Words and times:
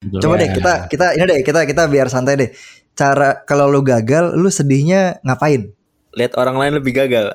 Coba 0.00 0.40
deh 0.40 0.48
kita 0.48 0.88
kita 0.88 1.06
ini 1.12 1.24
deh 1.28 1.40
kita 1.44 1.68
kita 1.68 1.84
biar 1.84 2.08
santai 2.08 2.34
deh. 2.40 2.50
Cara 2.96 3.44
kalau 3.44 3.68
lu 3.68 3.84
gagal, 3.84 4.32
lu 4.32 4.48
sedihnya 4.48 5.20
ngapain? 5.20 5.76
Lihat 6.10 6.32
orang 6.34 6.56
lain 6.58 6.72
lebih 6.82 6.92
gagal. 6.94 7.30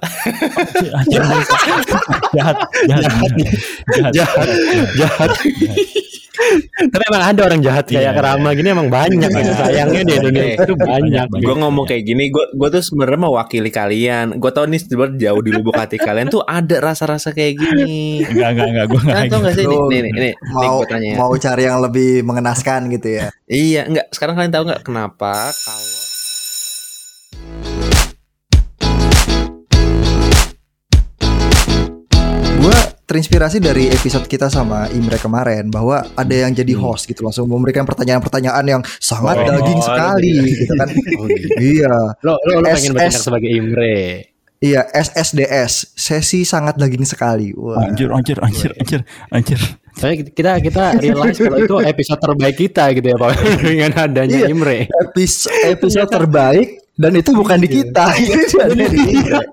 jahat, 1.14 1.48
jahat, 1.48 1.78
jahat, 2.36 2.58
jahat, 4.12 4.50
jahat. 5.00 5.32
Tapi 6.92 7.04
emang 7.08 7.24
ada 7.24 7.42
orang 7.48 7.62
jahat 7.64 7.88
kayak 7.88 8.04
Iya. 8.06 8.12
Kerama 8.12 8.52
gini 8.54 8.68
emang 8.76 8.90
banyak 8.92 9.30
gitu. 9.32 9.52
Sayangnya 9.56 10.02
di 10.04 10.14
Indonesia 10.20 10.68
itu 10.68 10.76
banyak. 10.76 11.26
Banyak. 11.32 11.44
gue 11.48 11.56
ngomong 11.56 11.86
kayak 11.88 12.04
gini, 12.04 12.28
gue 12.30 12.46
gue 12.54 12.68
tuh 12.70 12.84
sebenarnya 12.84 13.20
mewakili 13.28 13.72
kalian. 13.72 14.36
Gue 14.38 14.52
tau 14.52 14.68
nih 14.68 14.80
sebenarnya 14.84 15.32
jauh 15.32 15.42
di 15.42 15.52
lubuk 15.56 15.76
hati 15.76 15.96
kalian 15.96 16.28
tuh 16.28 16.44
ada 16.44 16.78
rasa-rasa 16.84 17.32
kayak 17.32 17.56
gini. 17.56 18.22
Enggak, 18.28 18.50
enggak, 18.56 18.68
enggak, 18.68 18.86
gue 18.92 19.00
enggak 19.00 19.16
Kan 19.16 19.24
kayak 19.24 19.32
tau 19.32 19.40
gitu. 19.40 19.48
gak 19.48 19.56
sih 19.56 19.66
nih, 19.66 20.02
nih, 20.04 20.12
nih 20.12 20.34
Mau 20.52 20.80
mau 21.16 21.32
cari 21.40 21.62
yang 21.64 21.80
lebih 21.80 22.12
mengenaskan 22.28 22.92
gitu 22.92 23.08
ya. 23.24 23.28
Iya, 23.48 23.82
enggak. 23.88 24.08
Sekarang 24.12 24.36
kalian 24.36 24.54
tahu 24.54 24.64
nggak 24.68 24.84
kenapa 24.84 25.50
kalau 25.56 26.05
terinspirasi 33.16 33.64
dari 33.64 33.88
episode 33.88 34.28
kita 34.28 34.52
sama 34.52 34.92
Imre 34.92 35.16
kemarin 35.16 35.72
bahwa 35.72 36.04
ada 36.20 36.36
yang 36.36 36.52
jadi 36.52 36.76
host 36.76 37.08
gitu 37.08 37.24
langsung 37.24 37.48
memberikan 37.48 37.88
pertanyaan-pertanyaan 37.88 38.66
yang 38.68 38.82
sangat 39.00 39.40
Oh, 39.40 39.56
daging 39.56 39.80
oh, 39.80 39.86
sekali 39.88 40.34
gitu 40.52 40.74
kan. 40.76 40.90
iya. 41.72 41.96
Lo 42.20 42.36
lo, 42.44 42.60
lo 42.60 42.68
pengen 42.68 42.76
SS. 42.76 42.92
bertindak 42.92 43.24
sebagai 43.24 43.50
Imre. 43.56 43.96
Iya, 44.60 44.84
SSDS, 44.92 45.96
sesi 45.96 46.44
sangat 46.44 46.76
daging 46.76 47.08
sekali. 47.08 47.56
Wah. 47.56 47.88
Anjir, 47.88 48.12
anjir, 48.12 48.36
anjir, 48.44 48.76
anjir, 48.84 49.02
anjir. 49.32 49.60
Soalnya 49.96 50.28
kita 50.28 50.52
kita 50.60 50.84
realize 51.00 51.40
kalau 51.40 51.58
itu 51.64 51.76
episode 51.88 52.20
terbaik 52.20 52.56
kita 52.60 52.84
gitu 53.00 53.16
ya 53.16 53.18
Pak 53.20 53.32
dengan 53.64 53.92
adanya 53.96 54.44
Iya. 54.44 54.52
Imre. 54.52 54.92
Episode, 54.92 55.56
episode 55.72 56.12
terbaik 56.12 56.84
dan 56.96 57.12
itu 57.12 57.36
bukan 57.36 57.60
di 57.60 57.68
kita. 57.68 58.06
Di 58.16 58.88
Imre. 59.12 59.44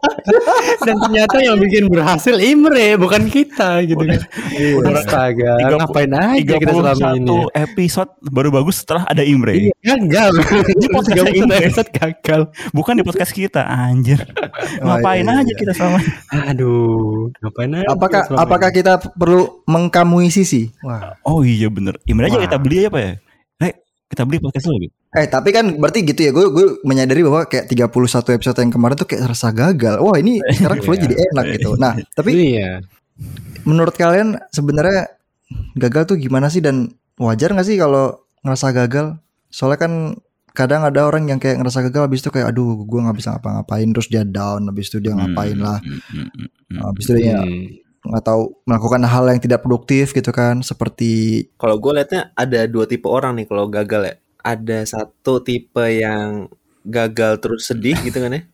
Dan 0.86 0.94
ternyata 0.94 1.36
yang 1.42 1.58
bikin 1.58 1.90
berhasil 1.90 2.38
Imre 2.38 2.94
bukan 2.94 3.26
kita 3.26 3.82
gitu 3.82 3.98
kan. 3.98 4.22
Astaga, 4.94 5.58
Tiga- 5.58 5.78
ngapain 5.82 6.12
aja 6.14 6.54
kita 6.58 6.72
selama 6.72 7.08
ini? 7.18 7.38
31 7.50 7.64
episode 7.66 8.10
baru 8.30 8.48
bagus 8.54 8.86
setelah 8.86 9.02
ada 9.10 9.26
Imre. 9.26 9.58
Iya, 9.58 9.74
gagal. 9.82 10.30
Di 10.78 10.86
podcast 10.86 11.26
31 11.34 11.40
Imre. 11.42 11.58
episode 11.66 11.90
gagal. 11.90 12.40
Bukan 12.70 12.94
di 12.94 13.02
podcast 13.02 13.32
kita, 13.34 13.66
anjir. 13.66 14.22
Ngapain 14.78 15.26
iya, 15.26 15.42
aja 15.42 15.52
iya. 15.52 15.58
kita 15.58 15.72
sama 15.74 15.98
Aduh, 16.30 17.34
ngapain 17.42 17.70
aja? 17.74 17.86
Apakah 17.90 18.20
selama 18.30 18.42
apakah 18.46 18.68
ini? 18.70 18.76
kita 18.78 18.92
perlu 19.18 19.42
mengkamui 19.66 20.30
sisi? 20.30 20.70
Wah. 20.86 21.18
Oh 21.26 21.42
iya 21.42 21.66
bener 21.66 21.98
Imre 22.06 22.30
aja 22.30 22.38
Wah. 22.38 22.44
kita 22.46 22.56
beli 22.62 22.76
aja 22.84 22.90
Pak 22.92 23.02
ya 23.02 23.12
Rek 23.58 23.74
kita 24.12 24.22
beli 24.28 24.38
podcast 24.38 24.66
lu 24.70 24.76
gitu 24.86 25.01
Eh 25.12 25.28
tapi 25.28 25.52
kan 25.52 25.76
berarti 25.76 26.00
gitu 26.02 26.24
ya 26.24 26.32
gue 26.32 26.48
gue 26.48 26.66
menyadari 26.82 27.20
bahwa 27.20 27.44
kayak 27.44 27.68
31 27.68 28.32
episode 28.32 28.56
yang 28.58 28.72
kemarin 28.72 28.96
tuh 28.96 29.04
kayak 29.04 29.28
rasa 29.28 29.52
gagal. 29.52 30.00
Wah 30.00 30.16
ini 30.16 30.40
sekarang 30.56 30.80
flow 30.80 30.96
jadi 30.96 31.14
enak 31.32 31.44
gitu. 31.56 31.76
Nah 31.76 31.92
tapi 32.16 32.32
Iya. 32.56 32.80
menurut 33.62 33.92
kalian 33.92 34.40
sebenarnya 34.48 35.12
gagal 35.76 36.08
tuh 36.08 36.16
gimana 36.16 36.48
sih 36.48 36.64
dan 36.64 36.90
wajar 37.16 37.52
nggak 37.52 37.68
sih 37.68 37.76
kalau 37.76 38.16
ngerasa 38.40 38.72
gagal? 38.72 39.06
Soalnya 39.52 39.78
kan 39.78 39.92
kadang 40.52 40.84
ada 40.84 41.04
orang 41.04 41.28
yang 41.28 41.36
kayak 41.36 41.60
ngerasa 41.60 41.84
gagal 41.88 42.08
habis 42.08 42.20
itu 42.20 42.28
kayak 42.28 42.48
aduh 42.48 42.80
gue 42.82 43.00
nggak 43.00 43.16
bisa 43.16 43.36
ngapa-ngapain 43.36 43.88
terus 43.88 44.08
dia 44.08 44.20
down 44.20 44.68
habis 44.68 44.88
itu 44.88 45.00
dia 45.00 45.12
ngapain 45.12 45.56
lah 45.56 45.80
Hmm, 45.80 45.96
hmm, 45.96 46.28
hmm, 46.28 46.48
hmm. 46.68 46.80
habis 46.84 47.04
itu 47.04 47.12
dia 47.18 47.40
Hmm. 47.40 47.72
nggak 48.02 48.20
tahu 48.22 48.42
melakukan 48.64 49.00
hal 49.00 49.24
yang 49.28 49.40
tidak 49.40 49.60
produktif 49.60 50.12
gitu 50.12 50.28
kan 50.28 50.60
seperti 50.60 51.46
kalau 51.56 51.78
gue 51.78 51.92
liatnya 51.94 52.32
ada 52.34 52.64
dua 52.66 52.84
tipe 52.84 53.08
orang 53.08 53.36
nih 53.36 53.46
kalau 53.46 53.64
gagal 53.66 54.02
ya. 54.04 54.14
Ada 54.42 54.84
satu 54.84 55.38
tipe 55.40 55.82
yang 55.86 56.50
gagal 56.82 57.38
terus 57.38 57.70
sedih 57.70 57.94
gitu 58.02 58.18
kan 58.18 58.34
ya. 58.34 58.42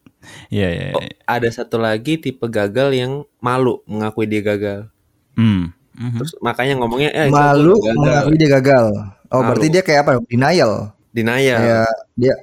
Iya 0.53 0.69
iya 0.75 0.85
Oh, 0.93 1.01
iya. 1.01 1.15
ada 1.25 1.49
satu 1.49 1.79
lagi 1.79 2.19
tipe 2.19 2.45
gagal 2.51 2.93
yang 2.93 3.13
malu 3.41 3.81
mengakui 3.89 4.27
dia 4.29 4.43
gagal. 4.45 4.91
Hmm. 5.39 5.73
Mhm. 5.95 6.19
Terus 6.21 6.33
makanya 6.43 6.75
ngomongnya 6.79 7.11
eh 7.15 7.31
malu 7.31 7.79
gagal. 7.81 7.97
mengakui 7.97 8.37
dia 8.37 8.51
gagal. 8.61 8.87
Oh 9.29 9.41
Malu. 9.41 9.49
berarti 9.55 9.67
dia 9.73 9.83
kayak 9.83 10.01
apa? 10.05 10.13
Denial. 10.27 10.73
Denial. 11.15 11.59
Kayak 11.59 11.91
dia. 12.15 12.35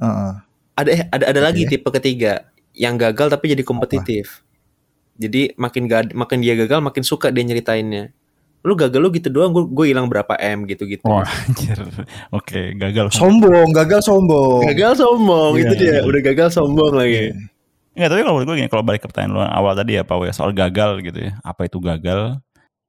Heeh. 0.00 0.32
Ada 0.76 0.90
eh, 0.92 1.02
ada 1.08 1.24
ada 1.32 1.40
lagi 1.42 1.62
Oke. 1.64 1.70
tipe 1.76 1.88
ketiga 1.92 2.32
yang 2.72 2.96
gagal 2.96 3.28
tapi 3.28 3.52
jadi 3.52 3.64
kompetitif. 3.64 4.44
Jadi 5.16 5.56
makin 5.56 5.88
gad, 5.88 6.12
makin 6.12 6.44
dia 6.44 6.52
gagal 6.54 6.84
makin 6.84 7.00
suka 7.00 7.32
dia 7.32 7.40
nyeritainnya. 7.40 8.12
Lu 8.64 8.72
gagal 8.74 8.98
lu 8.98 9.12
gitu 9.12 9.28
doang, 9.28 9.52
gue 9.52 9.64
gue 9.68 9.86
hilang 9.92 10.08
berapa 10.08 10.32
m 10.40 10.64
gitu-gitu. 10.64 11.04
Wah 11.04 11.26
anjir. 11.26 11.76
Oke 12.32 12.72
gagal. 12.74 13.12
Sombong, 13.12 13.70
gagal 13.74 14.00
sombong. 14.02 14.64
Gagal 14.72 14.98
sombong 14.98 15.52
Iya, 15.60 15.62
itu 15.68 15.74
dia, 15.76 15.92
iya. 15.98 16.02
udah 16.02 16.20
gagal 16.24 16.48
sombong 16.54 16.92
lagi. 16.96 17.30
Enggak 17.96 18.08
tapi 18.12 18.20
kalau 18.24 18.34
menurut 18.36 18.48
gue 18.52 18.56
gini 18.60 18.68
Kalau 18.68 18.84
balik 18.84 19.00
ke 19.00 19.08
pertanyaan 19.08 19.32
lu 19.32 19.40
awal 19.40 19.72
tadi 19.72 19.96
ya 19.96 20.04
Pak 20.04 20.16
ya 20.28 20.32
Soal 20.36 20.52
gagal 20.52 21.00
gitu 21.00 21.16
ya. 21.16 21.32
Apa 21.40 21.64
itu 21.64 21.80
gagal? 21.80 22.36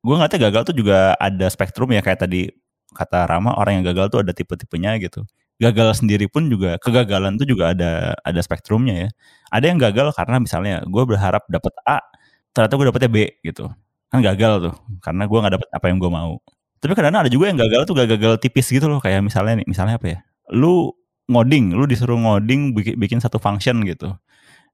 Gue 0.03 0.13
ngeliatnya 0.19 0.39
gagal 0.51 0.61
tuh 0.67 0.75
juga 0.75 1.16
ada 1.16 1.47
spektrum 1.47 1.89
ya 1.95 2.03
Kayak 2.03 2.27
tadi 2.27 2.51
kata 2.91 3.23
Rama 3.23 3.56
Orang 3.56 3.79
yang 3.79 3.85
gagal 3.88 4.11
tuh 4.11 4.19
ada 4.19 4.35
tipe-tipenya 4.35 5.00
gitu. 5.00 5.23
Gagal 5.63 6.03
sendiri 6.03 6.27
pun 6.27 6.51
juga 6.51 6.75
Kegagalan 6.83 7.39
tuh 7.39 7.47
juga 7.47 7.72
ada 7.72 8.19
ada 8.19 8.39
spektrumnya 8.44 9.07
ya. 9.07 9.09
Ada 9.47 9.66
yang 9.72 9.79
gagal 9.79 10.11
karena 10.11 10.44
misalnya 10.44 10.75
Gue 10.83 11.07
berharap 11.07 11.47
dapet 11.47 11.72
A 11.88 12.03
Ternyata 12.51 12.73
gue 12.75 12.85
dapetnya 12.91 13.09
B 13.13 13.17
gitu 13.47 13.72
Kan 14.07 14.19
gagal 14.23 14.53
tuh 14.72 14.73
Karena 15.03 15.23
gue 15.28 15.38
gak 15.38 15.53
dapet 15.59 15.69
apa 15.72 15.85
yang 15.91 15.97
gue 16.00 16.12
mau 16.12 16.40
Tapi 16.79 16.91
kadang-kadang 16.95 17.28
ada 17.28 17.31
juga 17.31 17.45
yang 17.51 17.59
gagal 17.59 17.81
tuh 17.84 17.94
gak 17.97 18.09
gagal 18.16 18.34
tipis 18.40 18.68
gitu 18.72 18.88
loh 18.88 19.03
Kayak 19.03 19.25
misalnya 19.25 19.59
nih 19.59 19.68
Misalnya 19.68 19.95
apa 20.00 20.07
ya 20.07 20.19
Lu 20.56 20.95
ngoding 21.28 21.75
Lu 21.75 21.84
disuruh 21.84 22.16
ngoding 22.16 22.72
bikin, 22.72 22.95
bikin 22.95 23.19
satu 23.19 23.35
function 23.41 23.84
gitu 23.84 24.16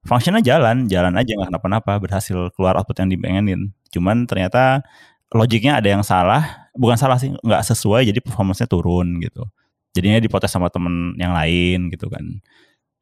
functionnya 0.04 0.44
jalan, 0.44 0.86
jalan 0.86 1.16
aja 1.16 1.32
nggak 1.34 1.48
kenapa-napa, 1.50 1.92
berhasil 1.98 2.52
keluar 2.54 2.76
output 2.78 2.96
yang 3.00 3.10
dipengenin. 3.10 3.60
Cuman 3.90 4.28
ternyata 4.28 4.84
logiknya 5.32 5.80
ada 5.80 5.88
yang 5.88 6.04
salah, 6.04 6.70
bukan 6.76 6.96
salah 7.00 7.16
sih, 7.18 7.32
nggak 7.32 7.62
sesuai, 7.64 8.06
jadi 8.12 8.20
performance-nya 8.20 8.68
turun 8.68 9.18
gitu. 9.24 9.48
Jadinya 9.96 10.20
diprotes 10.20 10.52
sama 10.52 10.68
temen 10.70 11.16
yang 11.18 11.32
lain 11.32 11.88
gitu 11.90 12.06
kan. 12.12 12.22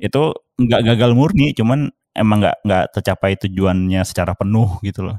Itu 0.00 0.34
nggak 0.58 0.94
gagal 0.94 1.12
murni, 1.18 1.52
cuman 1.58 1.90
emang 2.14 2.44
nggak 2.46 2.56
nggak 2.66 2.84
tercapai 2.98 3.36
tujuannya 3.40 4.02
secara 4.06 4.32
penuh 4.38 4.78
gitu 4.86 5.06
loh. 5.06 5.18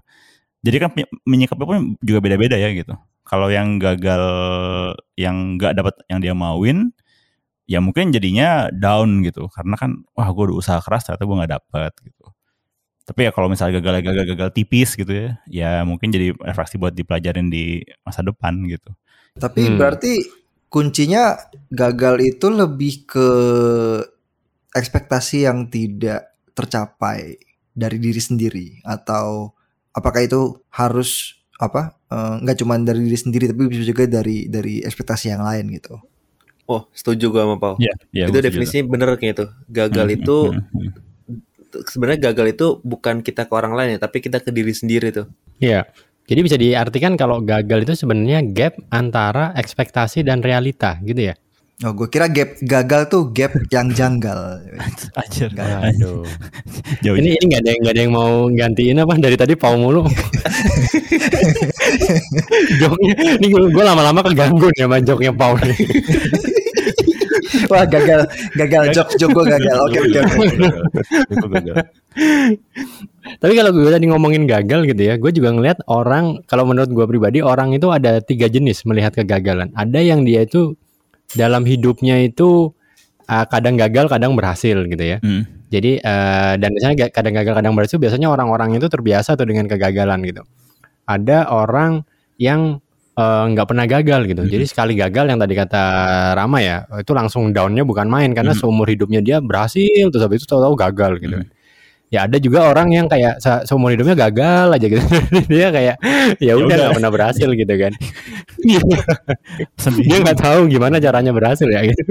Jadi 0.64 0.78
kan 0.80 0.90
menyikapnya 1.28 1.68
pun 1.68 1.78
juga 2.00 2.20
beda-beda 2.24 2.56
ya 2.56 2.72
gitu. 2.72 2.96
Kalau 3.28 3.52
yang 3.52 3.80
gagal, 3.80 4.24
yang 5.20 5.60
nggak 5.60 5.76
dapat 5.76 5.96
yang 6.08 6.20
dia 6.24 6.32
mauin, 6.36 6.92
ya 7.64 7.80
mungkin 7.80 8.12
jadinya 8.12 8.68
down 8.76 9.24
gitu 9.24 9.48
karena 9.52 9.76
kan 9.80 10.04
wah 10.16 10.28
gue 10.32 10.44
udah 10.52 10.58
usaha 10.60 10.80
keras 10.84 11.08
ternyata 11.08 11.24
gue 11.24 11.38
nggak 11.40 11.54
dapet 11.60 11.92
gitu 12.04 12.26
tapi 13.04 13.28
ya 13.28 13.32
kalau 13.36 13.52
misalnya 13.52 13.80
gagal 13.84 14.00
gagal 14.04 14.26
gagal 14.36 14.50
tipis 14.56 14.96
gitu 14.96 15.12
ya 15.12 15.30
ya 15.48 15.72
mungkin 15.84 16.12
jadi 16.12 16.36
refleksi 16.40 16.80
buat 16.80 16.96
dipelajarin 16.96 17.52
di 17.52 17.84
masa 18.04 18.24
depan 18.24 18.64
gitu 18.68 18.92
Tapi 19.34 19.66
Hmm. 19.66 19.82
berarti 19.82 20.14
kuncinya 20.70 21.36
gagal 21.74 22.22
itu 22.22 22.48
lebih 22.54 23.10
ke 23.10 23.28
ekspektasi 24.74 25.46
yang 25.50 25.70
tidak 25.74 26.38
tercapai 26.54 27.38
dari 27.74 27.98
diri 27.98 28.22
sendiri 28.22 28.68
atau 28.86 29.58
apakah 29.94 30.26
itu 30.26 30.60
harus 30.74 31.40
apa 31.62 31.96
eh, 32.10 32.36
nggak 32.44 32.58
cuma 32.60 32.76
dari 32.82 33.06
diri 33.08 33.18
sendiri 33.18 33.46
tapi 33.54 33.70
bisa 33.70 33.86
juga 33.86 34.04
dari 34.10 34.50
dari 34.50 34.82
ekspektasi 34.84 35.32
yang 35.32 35.46
lain 35.46 35.70
gitu. 35.78 36.02
Oh, 36.64 36.88
setuju 36.96 37.28
gue 37.28 37.42
sama 37.44 37.60
Pau. 37.60 37.76
ya, 37.76 37.92
ya 38.16 38.32
itu 38.32 38.40
definisinya 38.40 38.88
bener 38.88 39.20
kayak 39.20 39.34
itu. 39.36 39.46
Gagal 39.68 40.08
Hmm, 40.08 40.16
itu 40.16 40.38
hmm, 40.48 40.64
hmm, 40.64 40.90
hmm. 41.28 41.84
sebenarnya 41.92 42.20
gagal 42.32 42.48
itu 42.56 42.68
bukan 42.88 43.20
kita 43.20 43.52
ke 43.52 43.54
orang 43.54 43.76
lain 43.76 43.90
ya, 43.96 44.00
tapi 44.00 44.24
kita 44.24 44.40
ke 44.40 44.50
diri 44.50 44.72
sendiri 44.72 45.12
tuh. 45.12 45.28
Iya. 45.60 45.92
Jadi 46.24 46.40
bisa 46.40 46.56
diartikan 46.56 47.20
kalau 47.20 47.44
gagal 47.44 47.84
itu 47.84 47.94
sebenarnya 48.00 48.40
gap 48.48 48.80
antara 48.96 49.52
ekspektasi 49.60 50.24
dan 50.24 50.40
realita 50.40 50.96
gitu 51.04 51.36
ya. 51.36 51.36
Oh, 51.82 51.90
gue 51.90 52.06
kira 52.06 52.30
gap 52.30 52.62
gagal 52.62 53.10
tuh 53.10 53.34
gap 53.34 53.58
yang 53.74 53.90
janggal. 53.90 54.62
Anjir, 55.18 55.50
anjir. 55.50 55.50
Aduh. 55.90 56.22
jauh 57.04 57.18
ini 57.18 57.34
ini 57.34 57.44
nggak 57.50 57.62
ada 57.66 57.70
yang 57.74 57.82
nggak 57.82 57.94
ada 57.98 58.02
yang 58.06 58.14
mau 58.14 58.46
gantiin 58.54 59.02
apa 59.02 59.14
dari 59.18 59.34
tadi 59.34 59.58
pau 59.58 59.74
mulu. 59.82 60.06
joknya, 62.82 63.14
ini 63.42 63.48
gue 63.50 63.84
lama-lama 63.84 64.22
keganggu 64.22 64.70
nih 64.70 64.86
sama 64.86 65.02
joknya 65.02 65.34
pau 65.34 65.58
nih. 65.58 65.78
Wah 67.74 67.90
gagal 67.90 68.22
gagal 68.54 68.84
jok 68.94 69.08
jok 69.18 69.30
gue 69.34 69.46
gagal. 69.58 69.78
Oke 69.90 69.98
oke 69.98 70.20
oke. 70.22 70.46
Itu 71.26 71.48
gagal. 71.58 71.76
Tapi 73.42 73.54
kalau 73.58 73.74
gue 73.74 73.90
tadi 73.90 74.06
ngomongin 74.14 74.46
gagal 74.46 74.86
gitu 74.86 75.02
ya, 75.02 75.18
gue 75.18 75.32
juga 75.34 75.50
ngelihat 75.50 75.82
orang 75.90 76.46
kalau 76.46 76.70
menurut 76.70 76.94
gue 76.94 77.06
pribadi 77.10 77.42
orang 77.42 77.74
itu 77.74 77.90
ada 77.90 78.22
tiga 78.22 78.46
jenis 78.46 78.86
melihat 78.86 79.18
kegagalan. 79.18 79.74
Ada 79.74 80.06
yang 80.06 80.22
dia 80.22 80.46
itu 80.46 80.78
dalam 81.32 81.64
hidupnya 81.64 82.20
itu 82.22 82.76
uh, 83.32 83.46
kadang 83.48 83.80
gagal, 83.80 84.12
kadang 84.12 84.36
berhasil 84.36 84.76
gitu 84.84 85.04
ya. 85.04 85.18
Hmm. 85.24 85.48
Jadi 85.74 85.98
eh, 85.98 86.54
dan 86.62 86.70
misalnya 86.70 87.10
ga- 87.10 87.14
kadang 87.18 87.34
gagal 87.34 87.54
kadang 87.58 87.74
berhasil 87.74 87.98
biasanya 87.98 88.30
orang-orang 88.30 88.78
itu 88.78 88.86
terbiasa 88.86 89.34
tuh 89.34 89.50
dengan 89.50 89.66
kegagalan 89.66 90.22
gitu. 90.22 90.46
Ada 91.10 91.50
orang 91.50 92.06
yang 92.38 92.78
eh, 93.18 93.44
nggak 93.50 93.68
pernah 93.74 93.86
gagal 93.90 94.30
gitu. 94.30 94.46
Mhm. 94.46 94.52
Jadi 94.54 94.66
sekali 94.70 94.94
gagal 94.94 95.34
yang 95.34 95.42
tadi 95.42 95.58
kata 95.58 95.84
Rama 96.38 96.62
ya, 96.62 96.86
itu 97.02 97.10
langsung 97.18 97.50
downnya 97.50 97.82
bukan 97.82 98.06
main 98.06 98.38
karena 98.38 98.54
Mhm. 98.54 98.60
seumur 98.62 98.86
hidupnya 98.86 99.26
dia 99.26 99.42
berhasil 99.42 100.14
terus 100.14 100.22
habis 100.22 100.46
itu 100.46 100.50
tahu-tahu 100.54 100.78
gagal 100.78 101.18
gitu. 101.18 101.42
Mhm. 101.42 101.50
Ya 102.14 102.30
ada 102.30 102.38
juga 102.38 102.70
orang 102.70 102.94
yang 102.94 103.10
kayak 103.10 103.42
se- 103.42 103.66
seumur 103.66 103.90
hidupnya 103.90 104.14
gagal 104.14 104.70
aja 104.70 104.86
gitu. 104.86 105.02
dia 105.52 105.74
kayak 105.74 105.96
ya 106.38 106.54
udah 106.54 106.66
udah. 106.70 106.78
nggak 106.78 106.98
pernah 107.02 107.12
berhasil 107.12 107.50
gitu 107.50 107.74
kan. 107.74 107.94
Sedih. 109.82 110.06
dia 110.08 110.18
nggak 110.22 110.40
tahu 110.40 110.70
gimana 110.70 111.02
caranya 111.02 111.34
berhasil 111.34 111.66
ya 111.66 111.82
gitu. 111.90 112.02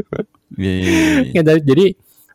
Iya, 0.59 0.73
iya, 0.75 0.83
iya, 0.83 1.01
iya. 1.23 1.31
Ya, 1.33 1.43
jadi- 1.47 1.65
jadi 1.65 1.87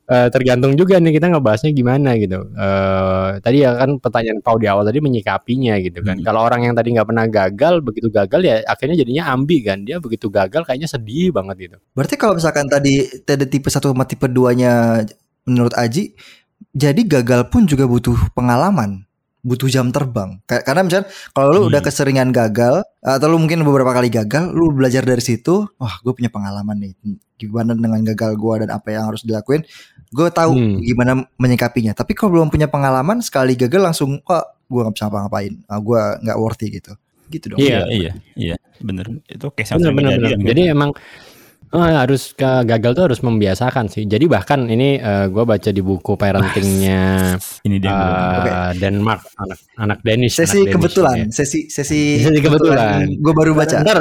eh, 0.07 0.27
tergantung 0.31 0.73
juga 0.79 0.95
nih 1.03 1.19
kita 1.19 1.27
ngebahasnya 1.27 1.75
gimana 1.75 2.15
gitu. 2.15 2.39
Eh 2.55 3.29
tadi 3.43 3.57
ya 3.61 3.75
kan 3.75 3.99
pertanyaan 3.99 4.39
Pau 4.39 4.55
di 4.55 4.71
awal 4.71 4.87
tadi 4.87 5.03
menyikapinya 5.03 5.75
gitu 5.83 5.99
kan. 5.99 6.17
Hmm. 6.17 6.25
Kalau 6.25 6.47
orang 6.47 6.63
yang 6.63 6.73
tadi 6.73 6.95
nggak 6.95 7.07
pernah 7.11 7.25
gagal, 7.27 7.83
begitu 7.83 8.07
gagal 8.07 8.41
ya 8.47 8.55
akhirnya 8.63 8.95
jadinya 8.95 9.27
ambi 9.35 9.59
kan. 9.59 9.83
Dia 9.83 9.99
begitu 9.99 10.31
gagal 10.31 10.63
kayaknya 10.63 10.87
sedih 10.87 11.35
banget 11.35 11.55
gitu. 11.67 11.77
Berarti 11.91 12.15
kalau 12.15 12.39
misalkan 12.39 12.71
tadi 12.71 13.03
ada 13.27 13.43
tipe 13.43 13.67
satu 13.67 13.91
sama 13.91 14.07
tipe 14.07 14.31
duanya 14.31 15.03
menurut 15.43 15.75
Aji, 15.75 16.15
jadi 16.77 17.01
gagal 17.01 17.49
pun 17.49 17.65
juga 17.65 17.89
butuh 17.89 18.13
pengalaman, 18.37 19.01
butuh 19.41 19.65
jam 19.65 19.89
terbang. 19.89 20.37
Kayak 20.45 20.63
karena 20.69 20.81
misalnya 20.85 21.07
kalau 21.33 21.49
lu 21.49 21.59
Hmm. 21.65 21.69
udah 21.73 21.81
keseringan 21.81 22.29
gagal 22.29 22.85
atau 23.01 23.25
lu 23.25 23.41
mungkin 23.41 23.65
beberapa 23.65 23.89
kali 23.89 24.13
gagal, 24.13 24.53
lu 24.53 24.69
belajar 24.69 25.01
dari 25.01 25.23
situ, 25.25 25.65
wah 25.81 25.97
gue 26.05 26.13
punya 26.13 26.29
pengalaman 26.29 26.77
nih, 26.77 26.93
gimana 27.37 27.73
dengan 27.73 28.01
gagal 28.13 28.37
gua 28.37 28.61
dan 28.61 28.69
apa 28.69 28.93
yang 28.93 29.09
harus 29.09 29.25
dilakuin, 29.25 29.65
gue 30.13 30.27
tahu 30.29 30.53
Hmm. 30.53 30.77
gimana 30.85 31.11
menyikapinya. 31.35 31.97
Tapi 31.97 32.13
kalau 32.13 32.37
belum 32.37 32.53
punya 32.53 32.69
pengalaman, 32.69 33.25
sekali 33.25 33.57
gagal 33.57 33.81
langsung, 33.81 34.21
kok 34.21 34.61
gue 34.67 34.81
nggak 34.83 34.93
bisa 34.93 35.07
apa-ngapain, 35.07 35.53
ah, 35.65 35.79
gue 35.79 36.01
nggak 36.27 36.37
worthy 36.37 36.67
gitu, 36.77 36.93
gitu 37.31 37.45
dong. 37.55 37.59
Iya. 37.63 37.87
Iya, 37.87 37.89
iya, 37.89 38.11
iya, 38.35 38.55
bener. 38.83 39.07
Itu 39.25 39.47
case 39.55 39.73
yang 39.73 39.79
Benar 39.79 39.87
sering 39.87 39.97
benar 39.97 40.11
kejadian, 40.11 40.27
benar. 40.27 40.37
kan? 40.43 40.49
Jadi 40.51 40.61
emang 40.67 40.91
eh, 41.69 41.95
harus 41.97 42.31
ke 42.31 42.45
gagal 42.63 42.91
tuh 42.91 43.03
harus 43.07 43.19
membiasakan 43.19 43.87
sih. 43.87 44.03
Jadi 44.03 44.25
bahkan 44.25 44.65
ini 44.65 44.95
eh, 44.95 45.25
gua 45.27 45.43
baca 45.43 45.67
di 45.67 45.79
buku 45.79 46.13
parentingnya 46.13 47.35
ini 47.67 47.75
dia. 47.77 47.89
gua- 47.89 48.37
Oke. 48.37 48.49
eh, 48.49 48.71
Denmark, 48.77 49.21
anak 49.37 49.59
anak 49.75 49.97
Danish. 50.01 50.35
Sesi 50.35 50.43
anak 50.43 50.55
Danish, 50.61 50.73
kebetulan, 50.73 51.15
ya. 51.17 51.25
sesi 51.29 51.59
sesi, 51.67 52.01
Sesi 52.19 52.39
kebetulan. 52.39 53.07
gue 53.13 53.33
baru 53.33 53.51
baca. 53.51 53.75
Ntar. 53.79 53.97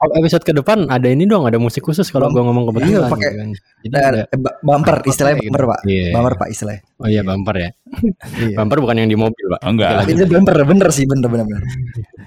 Oh, 0.00 0.10
episode 0.16 0.42
ke 0.42 0.52
depan 0.52 0.86
ada 0.86 1.06
ini 1.06 1.24
dong, 1.24 1.44
ada 1.44 1.56
musik 1.56 1.82
khusus 1.82 2.08
kalau 2.08 2.28
gua 2.28 2.42
ngomong 2.42 2.68
kebetulan. 2.68 2.92
Iya, 2.92 3.08
pakai- 3.08 3.32
gitu 3.80 3.96
kan. 3.96 4.12
Bumper, 4.30 4.54
Bumper 4.60 4.96
istilahnya 5.04 5.36
gitu. 5.38 5.48
bumper 5.48 5.64
pak, 5.66 5.80
Iya. 5.84 6.06
bumper 6.12 6.34
pak 6.36 6.48
istilahnya. 6.50 6.82
Oh 7.00 7.08
iya 7.08 7.22
bumper 7.24 7.56
ya. 7.56 7.70
Iya. 8.40 8.56
Bumper 8.56 8.78
bukan 8.84 8.96
yang 9.02 9.10
di 9.10 9.18
mobil, 9.18 9.44
Pak. 9.56 9.60
Oh, 9.66 9.70
enggak. 9.74 10.06
Ini 10.06 10.24
bumper 10.28 10.56
bener 10.64 10.88
sih 10.94 11.04
bener 11.08 11.26
bener 11.26 11.44
bener. 11.48 11.62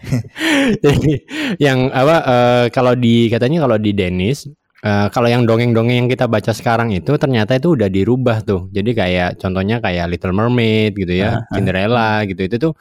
Jadi 0.83 1.11
yang 1.61 1.89
apa 1.93 2.15
eh, 2.25 2.65
kalau 2.73 2.93
di 2.97 3.31
katanya 3.31 3.63
kalau 3.65 3.77
di 3.79 3.91
Dennis 3.95 4.45
eh, 4.83 5.07
kalau 5.13 5.27
yang 5.31 5.47
dongeng-dongeng 5.47 6.05
yang 6.05 6.09
kita 6.11 6.27
baca 6.27 6.51
sekarang 6.51 6.91
itu 6.91 7.15
ternyata 7.15 7.55
itu 7.55 7.73
udah 7.77 7.87
dirubah 7.87 8.43
tuh. 8.43 8.67
Jadi 8.75 8.91
kayak 8.91 9.39
contohnya 9.39 9.79
kayak 9.79 10.11
Little 10.11 10.35
Mermaid 10.35 10.93
gitu 10.99 11.13
ya, 11.15 11.39
Cinderella 11.53 12.25
gitu. 12.27 12.41
Itu 12.43 12.55
tuh 12.59 12.73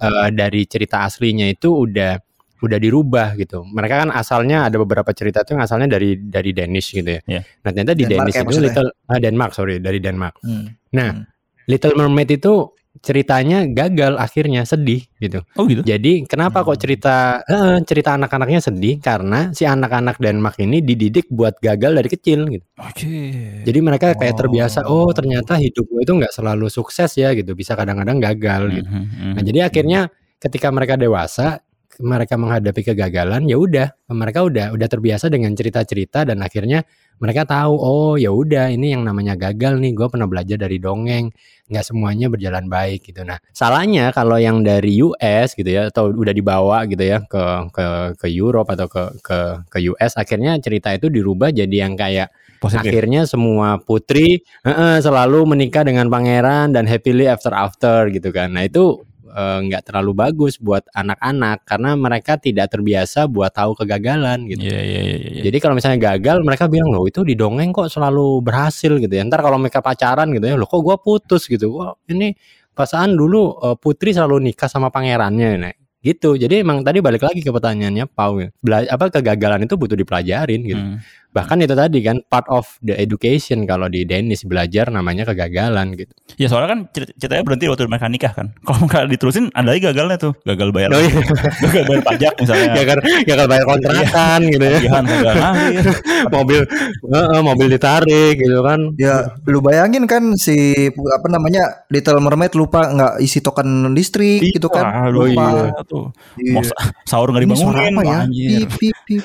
eh, 0.00 0.28
dari 0.30 0.62
cerita 0.70 1.02
aslinya 1.08 1.50
itu 1.50 1.68
udah 1.88 2.20
udah 2.58 2.78
dirubah 2.78 3.38
gitu. 3.38 3.62
Mereka 3.62 3.94
kan 4.06 4.10
asalnya 4.10 4.66
ada 4.66 4.76
beberapa 4.82 5.10
cerita 5.14 5.46
tuh 5.46 5.54
yang 5.58 5.62
asalnya 5.62 5.94
dari 5.94 6.18
dari 6.18 6.50
Danish 6.50 6.90
gitu 6.90 7.06
ya. 7.06 7.22
Iya. 7.22 7.42
Nah, 7.62 7.70
ternyata 7.70 7.92
di 7.94 8.04
Denmark 8.06 8.26
Danish 8.26 8.34
ya 8.34 8.40
itu 8.42 8.46
maksudnya? 8.50 8.66
Little 8.66 8.88
ah, 9.06 9.18
Denmark, 9.22 9.52
sorry, 9.54 9.74
dari 9.78 9.98
Denmark. 10.02 10.34
Hmm. 10.42 10.66
Nah, 10.94 11.10
Hmm. 11.14 11.24
Little 11.68 11.94
Mermaid 11.94 12.30
itu 12.32 12.72
ceritanya 12.98 13.62
gagal 13.70 14.18
akhirnya 14.18 14.66
sedih 14.66 15.06
gitu. 15.22 15.38
Oh 15.54 15.68
gitu. 15.70 15.86
Jadi 15.86 16.26
kenapa 16.26 16.66
kok 16.66 16.80
cerita 16.82 17.46
eh, 17.46 17.78
cerita 17.86 18.18
anak-anaknya 18.18 18.58
sedih 18.58 18.98
karena 18.98 19.54
si 19.54 19.62
anak-anak 19.68 20.18
Denmark 20.18 20.58
ini 20.58 20.82
dididik 20.82 21.30
buat 21.30 21.62
gagal 21.62 21.94
dari 21.94 22.08
kecil 22.10 22.50
gitu. 22.50 22.64
Oke. 22.82 23.62
Jadi 23.62 23.78
mereka 23.84 24.18
kayak 24.18 24.34
Oh. 24.34 24.38
terbiasa 24.42 24.80
oh 24.90 25.08
ternyata 25.14 25.54
hidup 25.62 25.86
lo 25.94 26.02
itu 26.02 26.10
nggak 26.18 26.34
selalu 26.34 26.66
sukses 26.72 27.14
ya 27.14 27.30
gitu, 27.38 27.54
bisa 27.54 27.78
kadang-kadang 27.78 28.18
gagal 28.18 28.62
gitu. 28.82 28.90
Mhm, 28.90 29.04
mhm. 29.06 29.32
Nah, 29.38 29.42
jadi 29.46 29.58
akhirnya 29.70 30.00
ketika 30.42 30.66
mereka 30.74 30.98
dewasa 30.98 31.62
mereka 31.98 32.38
menghadapi 32.38 32.82
kegagalan 32.94 33.42
ya 33.50 33.58
udah 33.58 33.90
mereka 34.14 34.46
udah 34.46 34.70
udah 34.70 34.86
terbiasa 34.90 35.26
dengan 35.30 35.50
cerita-cerita 35.54 36.22
dan 36.30 36.38
akhirnya 36.46 36.86
mereka 37.18 37.42
tahu 37.46 37.74
oh 37.74 38.14
ya 38.14 38.30
udah 38.30 38.70
ini 38.70 38.94
yang 38.94 39.02
namanya 39.02 39.34
gagal 39.34 39.78
nih 39.78 39.94
gue 39.94 40.06
pernah 40.06 40.26
belajar 40.30 40.58
dari 40.58 40.78
dongeng. 40.78 41.30
Nggak 41.68 41.84
semuanya 41.84 42.26
berjalan 42.32 42.64
baik 42.70 43.10
gitu. 43.12 43.26
Nah 43.26 43.36
salahnya 43.52 44.14
kalau 44.14 44.40
yang 44.40 44.64
dari 44.64 45.02
US 45.04 45.52
gitu 45.52 45.68
ya 45.68 45.92
atau 45.92 46.08
udah 46.08 46.32
dibawa 46.32 46.88
gitu 46.88 47.04
ya 47.04 47.20
ke 47.26 47.42
ke 47.74 47.86
ke 48.16 48.26
Europe 48.30 48.72
atau 48.72 48.88
ke 48.88 49.02
ke 49.20 49.38
ke 49.68 49.78
US 49.92 50.16
akhirnya 50.16 50.56
cerita 50.62 50.94
itu 50.94 51.12
dirubah 51.12 51.52
jadi 51.52 51.86
yang 51.86 51.98
kayak 51.98 52.32
Positif. 52.58 52.90
akhirnya 52.90 53.22
semua 53.22 53.78
putri 53.78 54.42
eh, 54.66 54.70
eh, 54.70 54.98
selalu 54.98 55.46
menikah 55.46 55.86
dengan 55.86 56.10
pangeran 56.10 56.74
dan 56.74 56.90
happily 56.90 57.30
after 57.30 57.54
after 57.54 58.10
gitu 58.10 58.34
kan. 58.34 58.50
Nah 58.50 58.66
itu 58.66 59.06
eh, 59.38 59.58
nggak 59.70 59.82
terlalu 59.86 60.12
bagus 60.18 60.58
buat 60.58 60.82
anak-anak 60.90 61.62
karena 61.62 61.94
mereka 61.94 62.34
tidak 62.34 62.74
terbiasa 62.74 63.30
buat 63.30 63.54
tahu 63.54 63.78
kegagalan 63.78 64.50
gitu. 64.50 64.66
Iya, 64.66 64.80
iya, 64.82 65.00
iya, 65.06 65.16
iya. 65.38 65.42
jadi 65.46 65.58
kalau 65.62 65.78
misalnya 65.78 65.98
gagal 66.02 66.42
mereka 66.42 66.66
bilang 66.66 66.90
loh 66.90 67.06
itu 67.06 67.22
di 67.22 67.38
dongeng 67.38 67.70
kok 67.70 67.86
selalu 67.86 68.42
berhasil 68.42 68.98
gitu 68.98 69.12
ya. 69.14 69.22
Ntar 69.22 69.40
kalau 69.46 69.62
mereka 69.62 69.78
pacaran 69.78 70.26
gitu 70.34 70.44
ya 70.50 70.58
loh 70.58 70.66
kok 70.66 70.82
gua 70.82 70.98
putus? 70.98 71.46
gitu. 71.46 71.78
Wah 71.78 71.94
ini 72.10 72.34
perasaan 72.74 73.14
dulu 73.14 73.62
eh, 73.62 73.76
putri 73.78 74.10
selalu 74.10 74.50
nikah 74.50 74.66
sama 74.66 74.90
pangerannya 74.90 75.50
nah 75.62 75.74
gitu. 75.98 76.38
Jadi 76.38 76.62
emang 76.62 76.86
tadi 76.86 77.02
balik 77.02 77.26
lagi 77.26 77.42
ke 77.42 77.50
pertanyaannya 77.50 78.06
Pau 78.10 78.38
ya. 78.38 78.48
Bela- 78.62 78.86
apa 78.86 79.10
kegagalan 79.10 79.66
itu 79.66 79.74
butuh 79.74 79.98
dipelajarin 79.98 80.60
gitu. 80.62 80.82
Hmm. 80.82 80.98
Bahkan 81.28 81.58
itu 81.58 81.72
tadi 81.72 82.00
kan 82.00 82.18
part 82.24 82.48
of 82.48 82.64
the 82.80 82.92
education 82.92 83.62
kalau 83.62 83.84
di 83.86 84.02
Dennis 84.02 84.42
belajar 84.42 84.88
namanya 84.88 85.22
kegagalan 85.24 85.92
gitu 85.92 86.10
Ya 86.34 86.46
soalnya 86.46 86.68
kan 86.68 86.80
cer- 86.90 87.12
ceritanya 87.14 87.42
berhenti 87.42 87.66
waktu 87.66 87.84
mereka 87.84 88.06
nikah 88.06 88.30
kan. 88.30 88.46
Kalau 88.66 88.78
mereka 88.80 89.06
diterusin 89.06 89.50
ada 89.50 89.68
lagi 89.68 89.82
gagalnya 89.82 90.16
tuh. 90.16 90.32
Gagal 90.40 90.70
bayar. 90.70 90.88
Oh, 90.90 91.00
iya. 91.00 91.18
gagal 91.64 91.82
bayar 91.84 92.02
pajak 92.04 92.32
misalnya. 92.36 92.68
gagal 92.74 92.98
gagal 93.24 93.46
bayar 93.46 93.64
kontrakan 93.64 94.40
gitu 94.46 94.62
ya 94.62 94.70
Tagihan 94.72 95.04
gagal 95.04 95.34
ngalir. 95.40 95.86
mobil 96.30 96.60
eh, 97.08 97.18
eh, 97.18 97.42
mobil 97.42 97.66
ditarik 97.68 98.34
gitu 98.36 98.58
kan 98.60 98.80
Ya 98.94 99.14
lu 99.44 99.58
bayangin 99.58 100.04
kan 100.04 100.22
si 100.34 100.56
apa 100.86 101.26
namanya 101.26 101.84
Little 101.88 102.20
Mermaid 102.20 102.54
lupa 102.54 102.86
nggak 102.86 103.12
isi 103.18 103.40
token 103.40 103.68
listrik 103.92 104.44
gitu 104.44 104.68
kan? 104.68 105.08
Aduh, 105.08 105.26
lupa. 105.26 105.46
iya 105.48 105.80
tuh. 105.82 106.04
Iya. 106.36 106.52
Mau 106.52 106.62
sa- 106.62 106.78
sahur 107.04 107.32
nggak 107.32 107.44
dibangunin. 107.44 107.92
apa 107.92 108.02
ya? 108.04 108.18
Pip, 108.28 108.70
pip, 108.78 108.96
pip. 109.04 109.24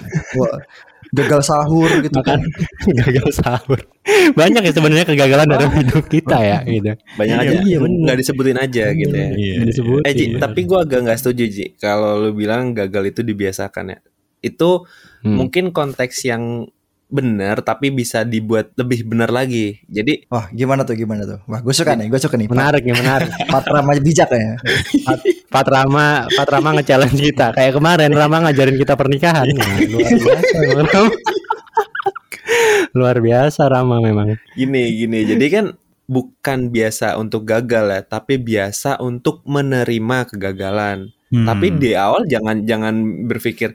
Gagal 1.13 1.41
sahur 1.43 1.89
gitu 2.01 2.17
makan 2.17 2.25
kan. 2.25 2.39
gagal 2.99 3.29
sahur 3.35 3.79
banyak 4.33 4.61
ya 4.61 4.71
sebenarnya 4.71 5.05
kegagalan 5.05 5.45
dalam 5.45 5.69
hidup 5.71 6.05
kita 6.05 6.37
ya 6.37 6.57
gitu 6.63 6.89
banyak 7.13 7.35
Iya, 7.35 7.43
aja 7.45 7.57
iya, 7.61 7.77
bener. 7.77 7.99
nggak 8.03 8.17
disebutin 8.17 8.57
aja 8.57 8.85
gitu 8.91 9.13
ya 9.13 9.29
Iya. 9.31 9.55
Disebutin. 9.63 10.03
eh 10.03 10.13
Ji, 10.13 10.25
tapi 10.35 10.59
gue 10.63 10.79
agak 10.79 10.99
nggak 11.01 11.17
setuju 11.17 11.43
Ji 11.45 11.65
kalau 11.75 12.17
lu 12.19 12.33
bilang 12.33 12.73
gagal 12.73 13.03
itu 13.07 13.21
dibiasakan 13.21 13.85
ya 13.89 13.99
itu 14.41 14.71
Hmm. 15.21 15.39
mungkin 15.39 15.71
konteks 15.71 16.25
yang 16.25 16.67
benar 17.13 17.61
tapi 17.61 17.93
bisa 17.93 18.25
dibuat 18.25 18.73
lebih 18.73 19.05
benar 19.05 19.29
lagi. 19.29 19.77
Jadi 19.85 20.25
Wah, 20.33 20.49
gimana 20.49 20.81
tuh 20.81 20.97
gimana 20.97 21.21
tuh? 21.29 21.37
Wah, 21.45 21.61
gue 21.61 21.69
suka 21.69 21.93
nih, 21.93 22.09
gue 22.09 22.17
suka 22.17 22.33
nih. 22.33 22.49
Menarik 22.49 22.81
nih 22.81 22.97
menarik. 22.97 23.29
Pat 23.53 23.69
Rama 23.69 23.93
bijak 24.01 24.33
ya. 24.33 24.57
Pat, 25.05 25.19
Pat 25.53 25.67
Rama 25.69 26.25
Pat 26.33 26.49
Rama 26.49 26.69
nge-challenge 26.81 27.21
kita. 27.21 27.53
Kayak 27.53 27.77
kemarin 27.77 28.11
Rama 28.17 28.49
ngajarin 28.49 28.77
kita 28.81 28.97
pernikahan. 28.97 29.45
Nah, 29.45 29.77
luar 29.85 30.09
biasa 30.89 31.01
luar 32.97 33.17
biasa 33.21 33.61
Rama 33.69 34.01
memang. 34.01 34.33
Gini 34.57 34.83
gini. 34.97 35.19
Jadi 35.29 35.45
kan 35.53 35.65
bukan 36.09 36.73
biasa 36.73 37.15
untuk 37.21 37.45
gagal 37.45 37.93
ya 37.93 38.01
tapi 38.03 38.41
biasa 38.41 38.97
untuk 38.99 39.45
menerima 39.45 40.33
kegagalan. 40.33 41.13
Hmm. 41.33 41.49
tapi 41.49 41.73
di 41.81 41.97
awal 41.97 42.29
jangan 42.29 42.61
jangan 42.61 43.25
berpikir 43.25 43.73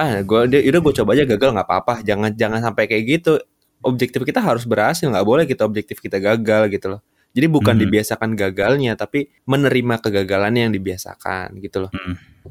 ah 0.00 0.24
gue 0.24 0.40
udah 0.48 0.80
gue 0.80 0.94
coba 1.04 1.10
aja 1.12 1.28
gagal 1.28 1.52
nggak 1.52 1.68
apa-apa 1.68 1.94
jangan 2.00 2.32
jangan 2.32 2.64
sampai 2.64 2.88
kayak 2.88 3.04
gitu 3.20 3.36
objektif 3.80 4.24
kita 4.24 4.40
harus 4.40 4.64
berhasil 4.64 5.04
nggak 5.04 5.26
boleh 5.28 5.44
kita 5.44 5.68
objektif 5.68 6.00
kita 6.00 6.16
gagal 6.16 6.72
gitu 6.72 6.96
loh 6.96 7.00
jadi 7.30 7.46
bukan 7.46 7.76
Hmm. 7.76 7.82
dibiasakan 7.84 8.30
gagalnya 8.34 8.96
tapi 8.96 9.28
menerima 9.44 10.00
kegagalannya 10.00 10.66
yang 10.66 10.74
dibiasakan 10.74 11.60
gitu 11.60 11.86
loh 11.86 11.90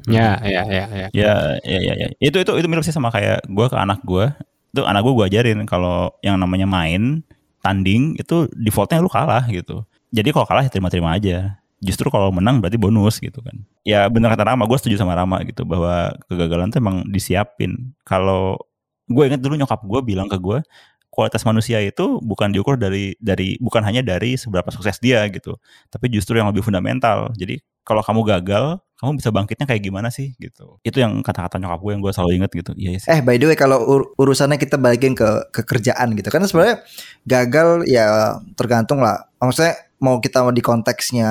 ya 0.06 0.38
ya 0.40 0.62
ya 0.64 0.84
ya 0.88 1.08
Ya, 1.10 1.34
ya, 1.66 1.78
ya, 1.82 1.94
ya. 1.98 2.08
Itu 2.22 2.38
itu 2.38 2.52
itu 2.54 2.66
mirip 2.70 2.86
sih 2.86 2.94
sama 2.94 3.10
kayak 3.10 3.42
gue 3.44 3.66
ke 3.66 3.76
anak 3.76 4.00
gue. 4.06 4.30
Itu 4.70 4.86
anak 4.86 5.02
gue 5.02 5.12
gue 5.18 5.26
ajarin 5.26 5.66
kalau 5.66 6.14
yang 6.22 6.38
namanya 6.38 6.64
main 6.64 7.26
tanding 7.58 8.14
itu 8.16 8.46
defaultnya 8.54 9.02
lu 9.02 9.10
kalah 9.10 9.44
gitu. 9.50 9.82
Jadi 10.08 10.30
kalau 10.30 10.46
kalah 10.46 10.62
ya 10.64 10.70
terima-terima 10.70 11.18
aja. 11.18 11.58
Justru 11.80 12.12
kalau 12.12 12.28
menang 12.28 12.60
berarti 12.60 12.76
bonus 12.76 13.18
gitu 13.18 13.40
kan. 13.40 13.56
Ya 13.88 14.04
benar 14.12 14.36
kata 14.36 14.52
Rama, 14.52 14.68
gue 14.68 14.78
setuju 14.78 15.00
sama 15.00 15.16
Rama 15.16 15.40
gitu 15.48 15.64
bahwa 15.64 16.12
kegagalan 16.28 16.68
tuh 16.68 16.78
emang 16.80 17.08
disiapin. 17.08 17.96
Kalau 18.04 18.60
gue 19.08 19.24
ingat 19.26 19.40
dulu 19.40 19.56
nyokap 19.56 19.80
gue 19.82 20.00
bilang 20.04 20.28
ke 20.28 20.36
gue 20.36 20.60
kualitas 21.10 21.42
manusia 21.42 21.82
itu 21.82 22.22
bukan 22.22 22.54
diukur 22.54 22.78
dari 22.78 23.18
dari 23.18 23.58
bukan 23.58 23.82
hanya 23.82 23.98
dari 24.04 24.38
seberapa 24.38 24.70
sukses 24.70 25.02
dia 25.02 25.26
gitu, 25.32 25.58
tapi 25.90 26.06
justru 26.12 26.38
yang 26.38 26.46
lebih 26.52 26.62
fundamental. 26.62 27.34
Jadi 27.34 27.58
kalau 27.82 28.04
kamu 28.04 28.22
gagal 28.38 28.78
kamu 29.00 29.16
bisa 29.16 29.32
bangkitnya 29.32 29.64
kayak 29.64 29.80
gimana 29.80 30.12
sih 30.12 30.36
gitu 30.36 30.76
itu 30.84 31.00
yang 31.00 31.24
kata-kata 31.24 31.56
nyokap 31.56 31.80
gue 31.80 31.92
yang 31.96 32.02
gue 32.04 32.12
selalu 32.12 32.30
inget 32.36 32.50
gitu 32.52 32.72
iya 32.76 33.00
sih 33.00 33.08
Eh 33.08 33.24
by 33.24 33.40
the 33.40 33.48
way 33.48 33.56
kalau 33.56 33.80
ur- 33.80 34.12
urusannya 34.20 34.60
kita 34.60 34.76
balikin 34.76 35.16
ke 35.16 35.24
ke 35.48 35.64
kerjaan 35.64 36.12
gitu 36.12 36.28
kan 36.28 36.44
sebenarnya 36.44 36.84
gagal 37.24 37.88
ya 37.88 38.36
tergantung 38.60 39.00
lah. 39.00 39.24
Maksudnya 39.40 39.72
mau 40.00 40.18
kita 40.18 40.42
mau 40.44 40.52
di 40.52 40.64
konteksnya 40.64 41.30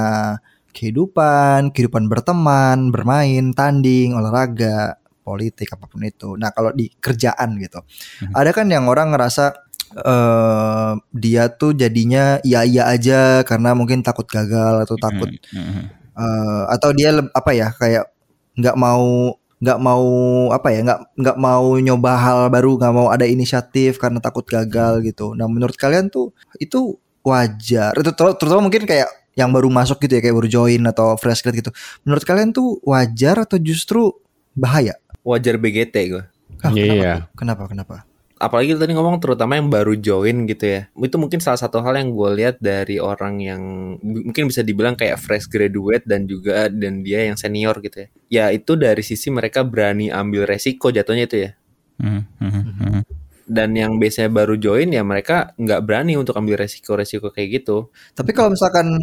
kehidupan, 0.71 1.73
kehidupan 1.73 2.05
berteman, 2.07 2.93
bermain, 2.93 3.51
tanding, 3.57 4.13
olahraga, 4.13 4.95
politik 5.25 5.73
apa 5.73 5.85
pun 5.89 6.01
itu. 6.05 6.37
Nah 6.37 6.53
kalau 6.53 6.71
di 6.73 6.89
kerjaan 7.01 7.57
gitu, 7.57 7.81
Mhm. 8.23 8.33
ada 8.37 8.49
kan 8.53 8.69
yang 8.69 8.85
orang 8.87 9.11
ngerasa 9.13 9.53
eh 9.89 10.91
dia 11.09 11.49
tuh 11.49 11.73
jadinya 11.73 12.37
iya 12.45 12.61
iya 12.61 12.85
aja 12.93 13.41
karena 13.41 13.73
mungkin 13.73 14.05
takut 14.05 14.29
gagal 14.29 14.85
atau 14.85 14.93
takut 15.01 15.25
Hmm, 15.49 15.57
hmm, 15.57 15.73
hmm. 15.73 15.85
eh, 16.13 16.63
atau 16.69 16.89
dia 16.93 17.09
apa 17.33 17.51
ya 17.57 17.73
kayak 17.73 18.05
nggak 18.53 18.77
mau 18.77 19.33
nggak 19.59 19.79
mau 19.81 20.05
apa 20.53 20.67
ya 20.71 20.79
nggak 20.85 20.99
nggak 21.19 21.37
mau 21.41 21.65
nyoba 21.81 22.11
hal 22.15 22.39
baru 22.53 22.77
nggak 22.79 22.93
mau 22.95 23.07
ada 23.09 23.25
inisiatif 23.25 23.97
karena 23.97 24.21
takut 24.21 24.45
gagal 24.45 25.01
gitu 25.03 25.33
nah 25.33 25.49
menurut 25.49 25.73
kalian 25.75 26.07
tuh 26.07 26.31
itu 26.61 26.95
wajar 27.21 27.91
itu 27.95 28.11
ter- 28.11 28.35
terutama 28.37 28.65
mungkin 28.65 28.83
kayak 28.83 29.09
yang 29.33 29.51
baru 29.51 29.67
masuk 29.67 30.03
gitu 30.03 30.19
ya 30.19 30.21
kayak 30.21 30.35
baru 30.35 30.49
join 30.49 30.81
atau 30.83 31.15
fresh 31.15 31.39
grad 31.41 31.55
gitu 31.55 31.71
menurut 32.03 32.23
kalian 32.23 32.51
tuh 32.51 32.79
wajar 32.83 33.39
atau 33.39 33.57
justru 33.57 34.11
bahaya 34.51 34.95
Wajar 35.19 35.59
BGT 35.59 35.95
gue. 36.09 36.23
Ah, 36.59 36.71
kenapa 36.71 36.79
Iya. 36.95 37.13
tuh? 37.13 37.23
kenapa 37.35 37.63
kenapa 37.67 37.95
apalagi 38.35 38.71
tadi 38.71 38.95
ngomong 38.95 39.19
terutama 39.19 39.59
yang 39.59 39.67
baru 39.67 39.99
join 39.99 40.47
gitu 40.47 40.63
ya 40.63 40.81
itu 40.87 41.15
mungkin 41.19 41.43
salah 41.43 41.59
satu 41.59 41.83
hal 41.83 41.99
yang 41.99 42.15
gue 42.15 42.29
lihat 42.39 42.55
dari 42.57 42.95
orang 42.95 43.43
yang 43.43 43.61
mungkin 43.99 44.47
bisa 44.47 44.63
dibilang 44.63 44.95
kayak 44.95 45.19
fresh 45.19 45.51
graduate 45.51 46.07
dan 46.07 46.23
juga 46.23 46.71
dan 46.71 47.03
dia 47.03 47.27
yang 47.27 47.35
senior 47.35 47.75
gitu 47.83 47.99
ya 47.99 48.07
ya 48.31 48.45
itu 48.55 48.79
dari 48.79 49.03
sisi 49.03 49.27
mereka 49.27 49.67
berani 49.67 50.07
ambil 50.07 50.47
resiko 50.47 50.87
jatuhnya 50.87 51.27
itu 51.27 51.37
ya 51.47 51.51
Hmm, 51.99 52.23
hmm, 52.39 52.47
hmm, 52.47 52.73
hmm. 52.79 53.01
Dan 53.49 53.73
yang 53.73 53.97
biasanya 53.97 54.29
baru 54.29 54.55
join 54.55 54.93
ya 54.93 55.01
mereka 55.01 55.57
nggak 55.57 55.81
berani 55.83 56.15
untuk 56.15 56.37
ambil 56.37 56.61
resiko-resiko 56.61 57.33
kayak 57.33 57.61
gitu 57.65 57.89
tapi 58.13 58.31
kalau 58.31 58.53
misalkan 58.53 59.01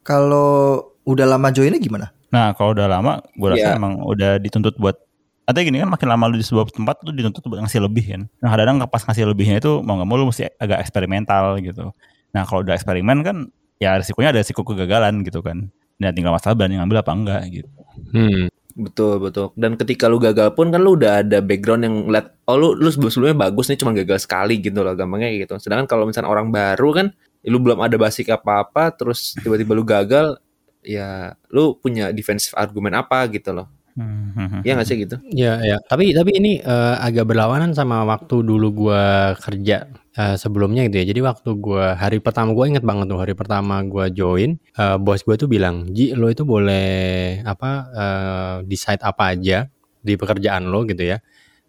kalau 0.00 0.80
udah 1.04 1.26
lama 1.28 1.52
joinnya 1.52 1.78
gimana 1.78 2.16
Nah 2.26 2.52
kalau 2.58 2.74
udah 2.74 2.90
lama, 2.90 3.22
gue 3.38 3.48
rasa 3.54 3.74
Iya. 3.74 3.78
emang 3.78 4.02
udah 4.02 4.42
dituntut 4.42 4.76
buat 4.76 5.00
Artinya 5.46 5.62
gini 5.70 5.78
kan 5.78 5.90
makin 5.94 6.08
lama 6.10 6.26
lu 6.26 6.42
di 6.42 6.42
sebuah 6.42 6.66
tempat 6.74 7.06
tuh 7.06 7.14
dituntut 7.14 7.46
buat 7.46 7.62
ngasih 7.62 7.78
lebih 7.78 8.04
kan. 8.10 8.26
Nah 8.42 8.50
kadang-kadang 8.50 8.90
pas 8.90 8.98
ngasih 9.06 9.30
lebihnya 9.30 9.62
itu 9.62 9.78
mau 9.78 9.94
nggak 9.94 10.08
mau 10.10 10.18
lu 10.18 10.26
mesti 10.26 10.50
agak 10.58 10.82
eksperimental 10.82 11.62
gitu. 11.62 11.94
Nah 12.34 12.42
kalau 12.50 12.66
udah 12.66 12.74
eksperimen 12.74 13.22
kan 13.22 13.46
ya 13.78 13.94
risikonya 13.94 14.34
ada 14.34 14.42
risiko 14.42 14.66
kegagalan 14.66 15.22
gitu 15.22 15.46
kan. 15.46 15.70
Nah 16.02 16.10
tinggal 16.10 16.34
masalah 16.34 16.58
berani 16.58 16.82
ngambil 16.82 16.98
apa 16.98 17.12
enggak 17.14 17.42
gitu. 17.62 17.70
Hmm. 18.10 18.50
Betul 18.76 19.16
betul. 19.18 19.56
Dan 19.56 19.80
ketika 19.80 20.06
lu 20.06 20.20
gagal 20.20 20.52
pun 20.52 20.68
kan 20.68 20.84
lu 20.84 21.00
udah 21.00 21.24
ada 21.24 21.40
background 21.40 21.82
yang 21.88 21.96
lihat 22.12 22.36
oh 22.44 22.56
lu 22.60 22.68
lu 22.76 22.92
sebelum 22.92 23.08
sebelumnya 23.08 23.48
bagus 23.48 23.72
nih 23.72 23.80
cuma 23.80 23.96
gagal 23.96 24.28
sekali 24.28 24.60
gitu 24.60 24.84
loh 24.84 24.92
gampangnya 24.92 25.32
kayak 25.32 25.40
gitu. 25.48 25.54
Sedangkan 25.64 25.88
kalau 25.88 26.04
misalnya 26.04 26.28
orang 26.28 26.52
baru 26.52 26.90
kan 26.92 27.06
lu 27.48 27.58
belum 27.58 27.80
ada 27.80 27.96
basic 27.96 28.28
apa-apa 28.28 28.92
terus 28.92 29.32
tiba-tiba 29.40 29.72
lu 29.72 29.82
gagal 29.86 30.36
ya 30.84 31.34
lu 31.50 31.74
punya 31.80 32.12
defensive 32.12 32.52
argument 32.54 33.00
apa 33.00 33.24
gitu 33.32 33.56
loh. 33.56 33.72
Hmm. 33.96 34.60
Iya 34.60 34.76
nggak 34.76 34.88
sih 34.92 34.96
gitu? 35.08 35.16
Ya, 35.32 35.56
ya. 35.64 35.80
Tapi 35.88 36.12
tapi 36.12 36.36
ini 36.36 36.60
eh, 36.60 36.96
agak 37.00 37.32
berlawanan 37.32 37.72
sama 37.72 38.04
waktu 38.04 38.44
dulu 38.44 38.86
gua 38.86 39.32
kerja 39.40 39.88
eh, 40.18 40.36
sebelumnya 40.40 40.84
gitu 40.88 40.96
ya. 41.02 41.06
Jadi 41.12 41.20
waktu 41.24 41.50
gua 41.60 41.94
hari 41.96 42.18
pertama 42.24 42.52
gua 42.56 42.66
inget 42.68 42.84
banget 42.84 43.06
tuh 43.12 43.20
hari 43.20 43.34
pertama 43.36 43.80
gua 43.84 44.08
join, 44.12 44.56
eh, 44.76 44.96
bos 45.00 45.20
gua 45.22 45.36
tuh 45.38 45.48
bilang, 45.50 45.88
"Ji, 45.92 46.12
lo 46.16 46.28
itu 46.32 46.42
boleh 46.48 47.40
apa 47.44 47.70
eh, 47.92 48.56
decide 48.68 49.02
apa 49.04 49.36
aja 49.36 49.68
di 50.00 50.14
pekerjaan 50.14 50.70
lo 50.70 50.86
gitu 50.86 51.02
ya. 51.02 51.18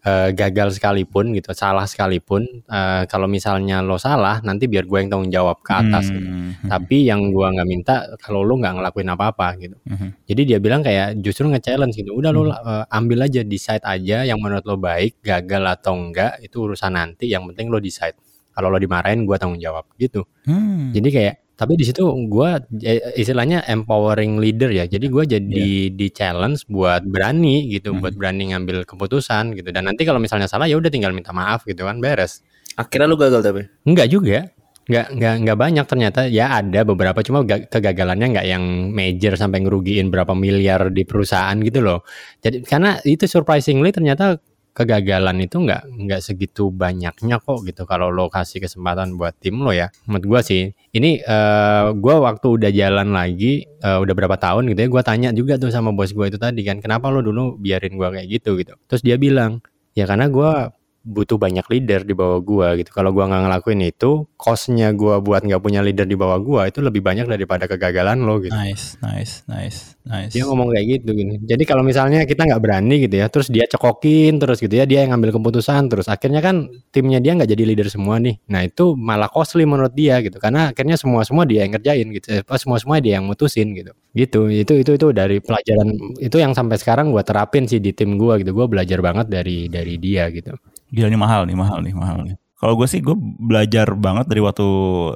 Eh, 0.08 0.32
gagal 0.32 0.78
sekalipun 0.80 1.36
gitu, 1.36 1.52
salah 1.52 1.84
sekalipun, 1.84 2.46
eh, 2.70 3.04
kalau 3.12 3.28
misalnya 3.28 3.84
lo 3.84 4.00
salah, 4.00 4.40
nanti 4.46 4.70
biar 4.72 4.88
gue 4.88 5.04
yang 5.04 5.10
tanggung 5.12 5.34
jawab 5.34 5.60
ke 5.60 5.74
atas 5.74 6.08
gitu. 6.14 6.24
Hmm, 6.24 6.56
hmm, 6.64 6.70
Tapi 6.72 6.98
yang 7.12 7.34
gua 7.36 7.52
nggak 7.52 7.68
minta 7.68 7.96
kalau 8.24 8.40
lo 8.46 8.56
nggak 8.56 8.78
ngelakuin 8.80 9.10
apa-apa 9.12 9.48
gitu. 9.60 9.76
hmm. 9.84 10.24
Jadi 10.30 10.42
dia 10.48 10.60
bilang 10.64 10.80
kayak 10.86 11.20
justru 11.20 11.50
nge-challenge 11.52 11.98
gitu. 11.98 12.16
Udah 12.16 12.32
lo 12.32 12.48
uh, 12.48 12.86
ambil 12.88 13.28
aja 13.28 13.42
decide 13.44 13.84
aja 13.84 14.24
yang 14.24 14.40
menurut 14.40 14.64
lo 14.64 14.80
baik, 14.80 15.20
gagal 15.20 15.64
atau 15.76 15.98
enggak 15.98 16.40
itu 16.40 16.56
urusan 16.56 16.94
nanti. 16.96 17.28
Yang 17.34 17.52
penting 17.52 17.68
lo 17.74 17.82
decide. 17.84 18.16
Kalau 18.58 18.74
lo 18.74 18.82
dimarahin 18.82 19.30
gua 19.30 19.38
tanggung 19.38 19.62
jawab 19.62 19.86
gitu. 19.96 20.26
Hmm. 20.50 20.90
Jadi 20.90 21.10
kayak 21.14 21.36
tapi 21.54 21.74
di 21.74 21.86
situ 21.86 22.02
gua 22.26 22.58
eh, 22.82 23.14
istilahnya 23.14 23.66
empowering 23.66 24.38
leader 24.38 24.74
ya. 24.74 24.86
Jadi 24.86 25.06
gua 25.08 25.24
jadi 25.24 25.90
di 25.90 26.08
challenge 26.10 26.66
buat 26.66 27.06
berani 27.06 27.70
gitu, 27.70 27.94
Mhm. 27.94 28.02
buat 28.02 28.14
berani 28.18 28.54
ngambil 28.54 28.82
keputusan 28.86 29.54
gitu. 29.54 29.70
Dan 29.70 29.86
nanti 29.86 30.02
kalau 30.02 30.18
misalnya 30.18 30.50
salah 30.50 30.66
ya 30.66 30.74
udah 30.74 30.90
tinggal 30.90 31.14
minta 31.14 31.30
maaf 31.30 31.62
gitu 31.64 31.86
kan 31.86 32.02
beres. 32.02 32.42
akhirnya 32.74 33.10
lu 33.10 33.18
gagal 33.18 33.42
tapi 33.42 33.62
Enggak 33.86 34.06
juga. 34.10 34.40
Enggak, 34.88 35.06
enggak, 35.12 35.34
enggak 35.42 35.58
banyak 35.58 35.86
ternyata. 35.90 36.20
Ya 36.30 36.46
ada 36.54 36.86
beberapa 36.86 37.20
cuma 37.20 37.42
ga- 37.44 37.66
kegagalannya 37.66 38.28
enggak 38.38 38.48
yang 38.48 38.64
major 38.94 39.34
sampai 39.34 39.66
ngerugiin 39.66 40.08
berapa 40.08 40.32
miliar 40.32 40.94
di 40.94 41.04
perusahaan 41.04 41.58
gitu 41.60 41.82
loh. 41.84 42.06
Jadi 42.40 42.64
karena 42.64 42.96
itu 43.04 43.26
surprisingly 43.26 43.90
ternyata 43.92 44.38
kegagalan 44.78 45.42
itu 45.42 45.58
enggak 45.66 45.90
enggak 45.90 46.22
segitu 46.22 46.70
banyaknya 46.70 47.42
kok 47.42 47.66
gitu 47.66 47.90
kalau 47.90 48.14
lo 48.14 48.30
kasih 48.30 48.62
kesempatan 48.62 49.18
buat 49.18 49.34
tim 49.42 49.58
lo 49.66 49.74
ya. 49.74 49.90
Menurut 50.06 50.26
gua 50.30 50.40
sih. 50.46 50.70
Ini 50.94 51.26
eh 51.26 51.86
gua 51.98 52.22
waktu 52.22 52.48
udah 52.62 52.70
jalan 52.70 53.10
lagi 53.18 53.66
eh, 53.66 53.98
udah 53.98 54.14
berapa 54.14 54.38
tahun 54.38 54.70
gitu 54.70 54.80
ya 54.86 54.90
gua 54.94 55.02
tanya 55.02 55.30
juga 55.34 55.58
tuh 55.58 55.74
sama 55.74 55.90
bos 55.90 56.14
gua 56.14 56.30
itu 56.30 56.38
tadi 56.38 56.62
kan 56.62 56.78
kenapa 56.78 57.10
lo 57.10 57.26
dulu 57.26 57.58
biarin 57.58 57.98
gua 57.98 58.14
kayak 58.14 58.28
gitu 58.30 58.54
gitu. 58.62 58.78
Terus 58.86 59.02
dia 59.02 59.18
bilang 59.18 59.66
ya 59.98 60.06
karena 60.06 60.30
gua 60.30 60.77
butuh 61.08 61.40
banyak 61.40 61.64
leader 61.72 62.04
di 62.04 62.12
bawah 62.12 62.44
gua 62.44 62.76
gitu. 62.76 62.92
Kalau 62.92 63.16
gua 63.16 63.32
nggak 63.32 63.42
ngelakuin 63.48 63.80
itu, 63.88 64.28
cost-nya 64.36 64.92
gua 64.92 65.24
buat 65.24 65.48
nggak 65.48 65.64
punya 65.64 65.80
leader 65.80 66.04
di 66.04 66.20
bawah 66.20 66.36
gua 66.44 66.62
itu 66.68 66.84
lebih 66.84 67.00
banyak 67.00 67.32
daripada 67.32 67.64
kegagalan 67.72 68.28
lo 68.28 68.44
gitu. 68.44 68.52
Nice, 68.52 69.00
nice, 69.00 69.48
nice, 69.48 69.96
nice. 70.04 70.36
Dia 70.36 70.44
ngomong 70.44 70.76
kayak 70.76 70.86
gitu 71.00 71.16
gini. 71.16 71.40
Jadi 71.48 71.64
kalau 71.64 71.88
misalnya 71.88 72.28
kita 72.28 72.44
nggak 72.44 72.60
berani 72.60 73.08
gitu 73.08 73.16
ya, 73.24 73.32
terus 73.32 73.48
dia 73.48 73.64
cekokin 73.64 74.36
terus 74.44 74.60
gitu 74.60 74.76
ya, 74.76 74.84
dia 74.84 75.08
yang 75.08 75.16
ngambil 75.16 75.40
keputusan 75.40 75.88
terus 75.88 76.12
akhirnya 76.12 76.44
kan 76.44 76.68
timnya 76.92 77.24
dia 77.24 77.32
nggak 77.40 77.48
jadi 77.48 77.64
leader 77.64 77.88
semua 77.88 78.20
nih. 78.20 78.36
Nah 78.52 78.68
itu 78.68 79.00
malah 79.00 79.32
costly 79.32 79.64
menurut 79.64 79.96
dia 79.96 80.20
gitu, 80.20 80.36
karena 80.44 80.76
akhirnya 80.76 81.00
semua 81.00 81.24
semua 81.24 81.48
dia 81.48 81.64
yang 81.64 81.72
ngerjain 81.80 82.08
gitu, 82.12 82.28
eh, 82.36 82.44
semua 82.60 82.78
semua 82.84 83.00
dia 83.00 83.16
yang 83.22 83.26
mutusin 83.26 83.72
gitu. 83.72 83.96
Gitu. 84.18 84.50
Itu 84.50 84.74
itu 84.76 84.92
itu 84.98 85.08
dari 85.14 85.38
pelajaran 85.40 85.94
itu 86.20 86.36
yang 86.42 86.52
sampai 86.58 86.76
sekarang 86.82 87.14
gua 87.14 87.22
terapin 87.22 87.70
sih 87.70 87.78
di 87.78 87.94
tim 87.94 88.18
gua 88.18 88.42
gitu. 88.42 88.52
Gua 88.52 88.66
belajar 88.66 89.00
banget 89.00 89.30
dari 89.30 89.70
dari 89.70 89.96
dia 90.02 90.28
gitu. 90.34 90.58
Gila 90.92 91.08
nih 91.12 91.20
mahal 91.20 91.42
nih, 91.48 91.58
mahal 91.58 91.80
nih, 91.84 91.94
mahal 91.96 92.18
nih. 92.24 92.36
Kalau 92.58 92.74
gue 92.74 92.88
sih 92.90 93.06
gue 93.06 93.14
belajar 93.38 93.94
banget 93.94 94.26
dari 94.26 94.42
waktu 94.42 94.68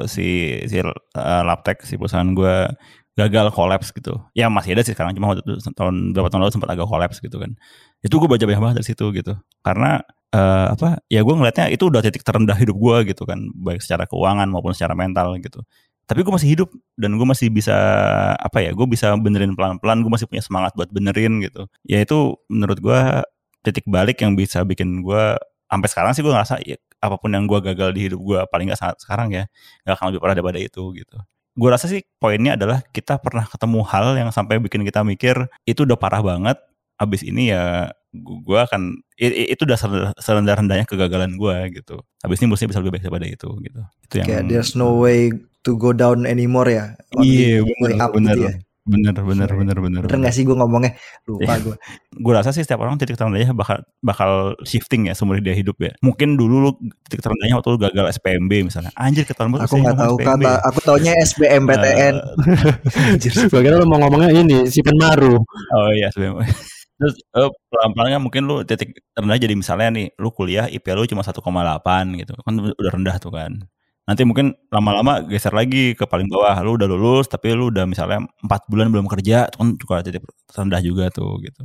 si 0.06 0.62
si 0.70 0.78
uh, 0.78 0.94
Laptek 1.42 1.82
si 1.82 1.98
perusahaan 1.98 2.30
gue 2.38 2.70
gagal 3.18 3.50
kolaps 3.52 3.90
gitu. 3.92 4.22
Ya 4.38 4.48
masih 4.48 4.78
ada 4.78 4.86
sih 4.86 4.94
sekarang 4.94 5.18
cuma 5.18 5.34
waktu 5.34 5.42
itu 5.44 5.58
tahun 5.74 6.14
berapa 6.14 6.30
tahun 6.30 6.42
lalu 6.48 6.54
sempat 6.54 6.70
agak 6.70 6.88
kolaps 6.88 7.18
gitu 7.18 7.42
kan. 7.42 7.58
Itu 8.06 8.22
gue 8.22 8.30
baca 8.30 8.46
banyak 8.46 8.62
banget 8.62 8.76
dari 8.82 8.88
situ 8.88 9.06
gitu. 9.10 9.34
Karena 9.66 10.00
eh, 10.32 10.68
apa? 10.70 11.02
Ya 11.10 11.26
gue 11.26 11.34
ngelihatnya 11.34 11.74
itu 11.74 11.90
udah 11.90 12.02
titik 12.06 12.22
terendah 12.22 12.56
hidup 12.56 12.78
gue 12.78 12.98
gitu 13.10 13.26
kan, 13.26 13.42
baik 13.58 13.82
secara 13.82 14.06
keuangan 14.06 14.48
maupun 14.48 14.78
secara 14.78 14.94
mental 14.94 15.34
gitu. 15.42 15.66
Tapi 16.06 16.22
gue 16.28 16.34
masih 16.34 16.50
hidup 16.54 16.70
dan 17.00 17.16
gue 17.18 17.28
masih 17.28 17.48
bisa 17.50 17.76
apa 18.38 18.60
ya? 18.62 18.72
Gue 18.76 18.86
bisa 18.86 19.16
benerin 19.18 19.56
pelan-pelan. 19.58 20.04
Gue 20.06 20.12
masih 20.14 20.28
punya 20.28 20.44
semangat 20.44 20.76
buat 20.78 20.92
benerin 20.92 21.42
gitu. 21.42 21.66
Ya 21.88 22.04
itu 22.04 22.38
menurut 22.52 22.78
gue 22.84 23.00
titik 23.66 23.86
balik 23.88 24.20
yang 24.22 24.34
bisa 24.36 24.66
bikin 24.66 25.06
gue 25.06 25.24
sampai 25.72 25.88
sekarang 25.88 26.12
sih 26.12 26.20
gue 26.20 26.34
ngerasa 26.36 26.60
ya, 26.68 26.76
apa 27.00 27.16
pun 27.16 27.32
yang 27.32 27.48
gue 27.48 27.64
gagal 27.64 27.96
di 27.96 28.12
hidup 28.12 28.20
gue 28.20 28.40
paling 28.52 28.68
nggak 28.68 28.82
saat 28.84 29.00
sekarang 29.00 29.32
ya 29.32 29.48
nggak 29.88 29.96
akan 29.96 30.06
lebih 30.12 30.20
parah 30.20 30.36
daripada 30.36 30.60
itu 30.60 30.84
gitu. 30.92 31.18
Gue 31.56 31.70
rasa 31.72 31.88
sih 31.88 32.04
poinnya 32.20 32.60
adalah 32.60 32.84
kita 32.92 33.24
pernah 33.24 33.48
ketemu 33.48 33.80
hal 33.88 34.20
yang 34.20 34.30
sampai 34.36 34.60
bikin 34.60 34.84
kita 34.84 35.08
mikir 35.08 35.48
itu 35.64 35.88
udah 35.88 35.96
parah 35.96 36.20
banget 36.20 36.60
abis 37.00 37.24
ini 37.24 37.56
ya 37.56 37.90
gue 38.12 38.60
akan 38.60 39.00
itu 39.16 39.64
udah 39.64 39.80
serendah 40.20 40.60
rendahnya 40.60 40.84
kegagalan 40.84 41.40
gue 41.40 41.80
gitu. 41.80 42.04
Abis 42.20 42.44
ini 42.44 42.52
mesti 42.52 42.68
bisa 42.68 42.84
lebih 42.84 43.00
baik 43.00 43.04
daripada 43.08 43.28
itu 43.32 43.50
gitu. 43.64 43.82
Itu 44.04 44.14
yang 44.20 44.28
kayak 44.28 44.44
there's 44.52 44.76
no 44.76 45.00
way 45.00 45.32
to 45.64 45.78
go 45.78 45.96
down 45.96 46.26
anymore 46.28 46.68
ya 46.68 46.98
iya 47.22 47.62
Only 47.62 47.70
way 47.86 47.94
bener 47.94 48.02
up 48.02 48.12
bener 48.18 48.36
gitu 48.36 48.44
ya 48.50 48.54
bener 48.82 49.14
bener 49.14 49.46
bener 49.46 49.78
bener 49.78 50.02
bener 50.02 50.18
gak 50.20 50.34
sih 50.34 50.42
gue 50.42 50.58
ngomongnya 50.58 50.98
lupa 51.30 51.54
Iya. 51.54 51.62
gue 51.62 51.76
gue 52.18 52.34
rasa 52.34 52.50
sih 52.50 52.66
setiap 52.66 52.82
orang 52.82 52.98
titik 52.98 53.14
terendahnya 53.14 53.54
bakal 53.54 53.78
bakal 54.02 54.32
shifting 54.66 55.06
ya 55.06 55.14
seumur 55.14 55.38
dia 55.38 55.54
hidup 55.54 55.78
ya. 55.78 55.94
Mungkin 56.02 56.34
dulu 56.34 56.56
lu 56.58 56.72
titik 57.06 57.22
terendahnya 57.22 57.62
waktu 57.62 57.70
lu 57.70 57.80
gagal 57.80 58.06
SPMB 58.18 58.52
misalnya. 58.66 58.90
Anjir 58.98 59.22
ketahuan 59.24 59.54
banget 59.54 59.70
aku 59.70 59.76
nggak 59.78 59.96
tahu 59.96 60.16
SPMB. 60.18 60.26
kata 60.42 60.52
aku 60.66 60.80
taunya 60.82 61.14
SBMPTN 61.22 62.14
Eh, 62.18 63.10
Anjir. 63.14 63.32
Gue 63.48 63.62
kira 63.62 63.76
lo 63.78 63.86
mau 63.86 64.02
ngomongnya 64.02 64.34
ini 64.34 64.66
si 64.66 64.82
Penmaru. 64.82 65.38
oh 65.38 65.90
iya 65.94 66.10
SPMB. 66.10 66.42
Terus 67.02 67.16
eh, 67.18 67.50
pelan-pelan 67.70 68.10
kan 68.12 68.22
mungkin 68.22 68.42
lu 68.46 68.56
titik 68.62 68.94
terendah 69.14 69.38
jadi 69.38 69.54
misalnya 69.54 69.90
nih 69.90 70.06
lu 70.18 70.30
kuliah 70.30 70.66
IP 70.66 70.86
lu 70.90 71.06
cuma 71.06 71.22
1,8 71.22 71.38
gitu. 72.18 72.34
Kan 72.42 72.54
udah 72.58 72.92
rendah 72.92 73.18
tuh 73.18 73.30
kan. 73.30 73.62
Nanti 74.12 74.24
mungkin 74.28 74.52
lama-lama 74.76 75.24
geser 75.24 75.56
lagi 75.56 75.96
ke 75.96 76.04
paling 76.04 76.28
bawah. 76.28 76.60
Lu 76.68 76.76
udah 76.76 76.88
lulus 76.92 77.32
tapi 77.32 77.56
lu 77.56 77.72
udah 77.72 77.88
misalnya 77.88 78.28
empat 78.44 78.68
bulan 78.68 78.92
belum 78.92 79.08
kerja 79.08 79.48
itu 79.48 79.56
kan 79.62 79.70
juga 79.80 79.96
titik 80.04 80.24
rendah 80.52 80.82
juga 80.84 81.06
tuh 81.16 81.40
gitu. 81.48 81.64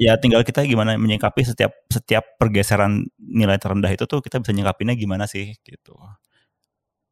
Ya 0.00 0.16
tinggal 0.20 0.42
kita 0.46 0.64
gimana 0.68 0.96
menyikapi 1.00 1.44
setiap 1.46 1.72
setiap 1.92 2.24
pergeseran 2.40 3.06
nilai 3.20 3.56
terendah 3.60 3.90
itu 3.92 4.04
tuh 4.08 4.20
kita 4.24 4.40
bisa 4.44 4.52
nyikapinnya 4.56 4.96
gimana 4.98 5.24
sih 5.30 5.56
gitu 5.64 5.94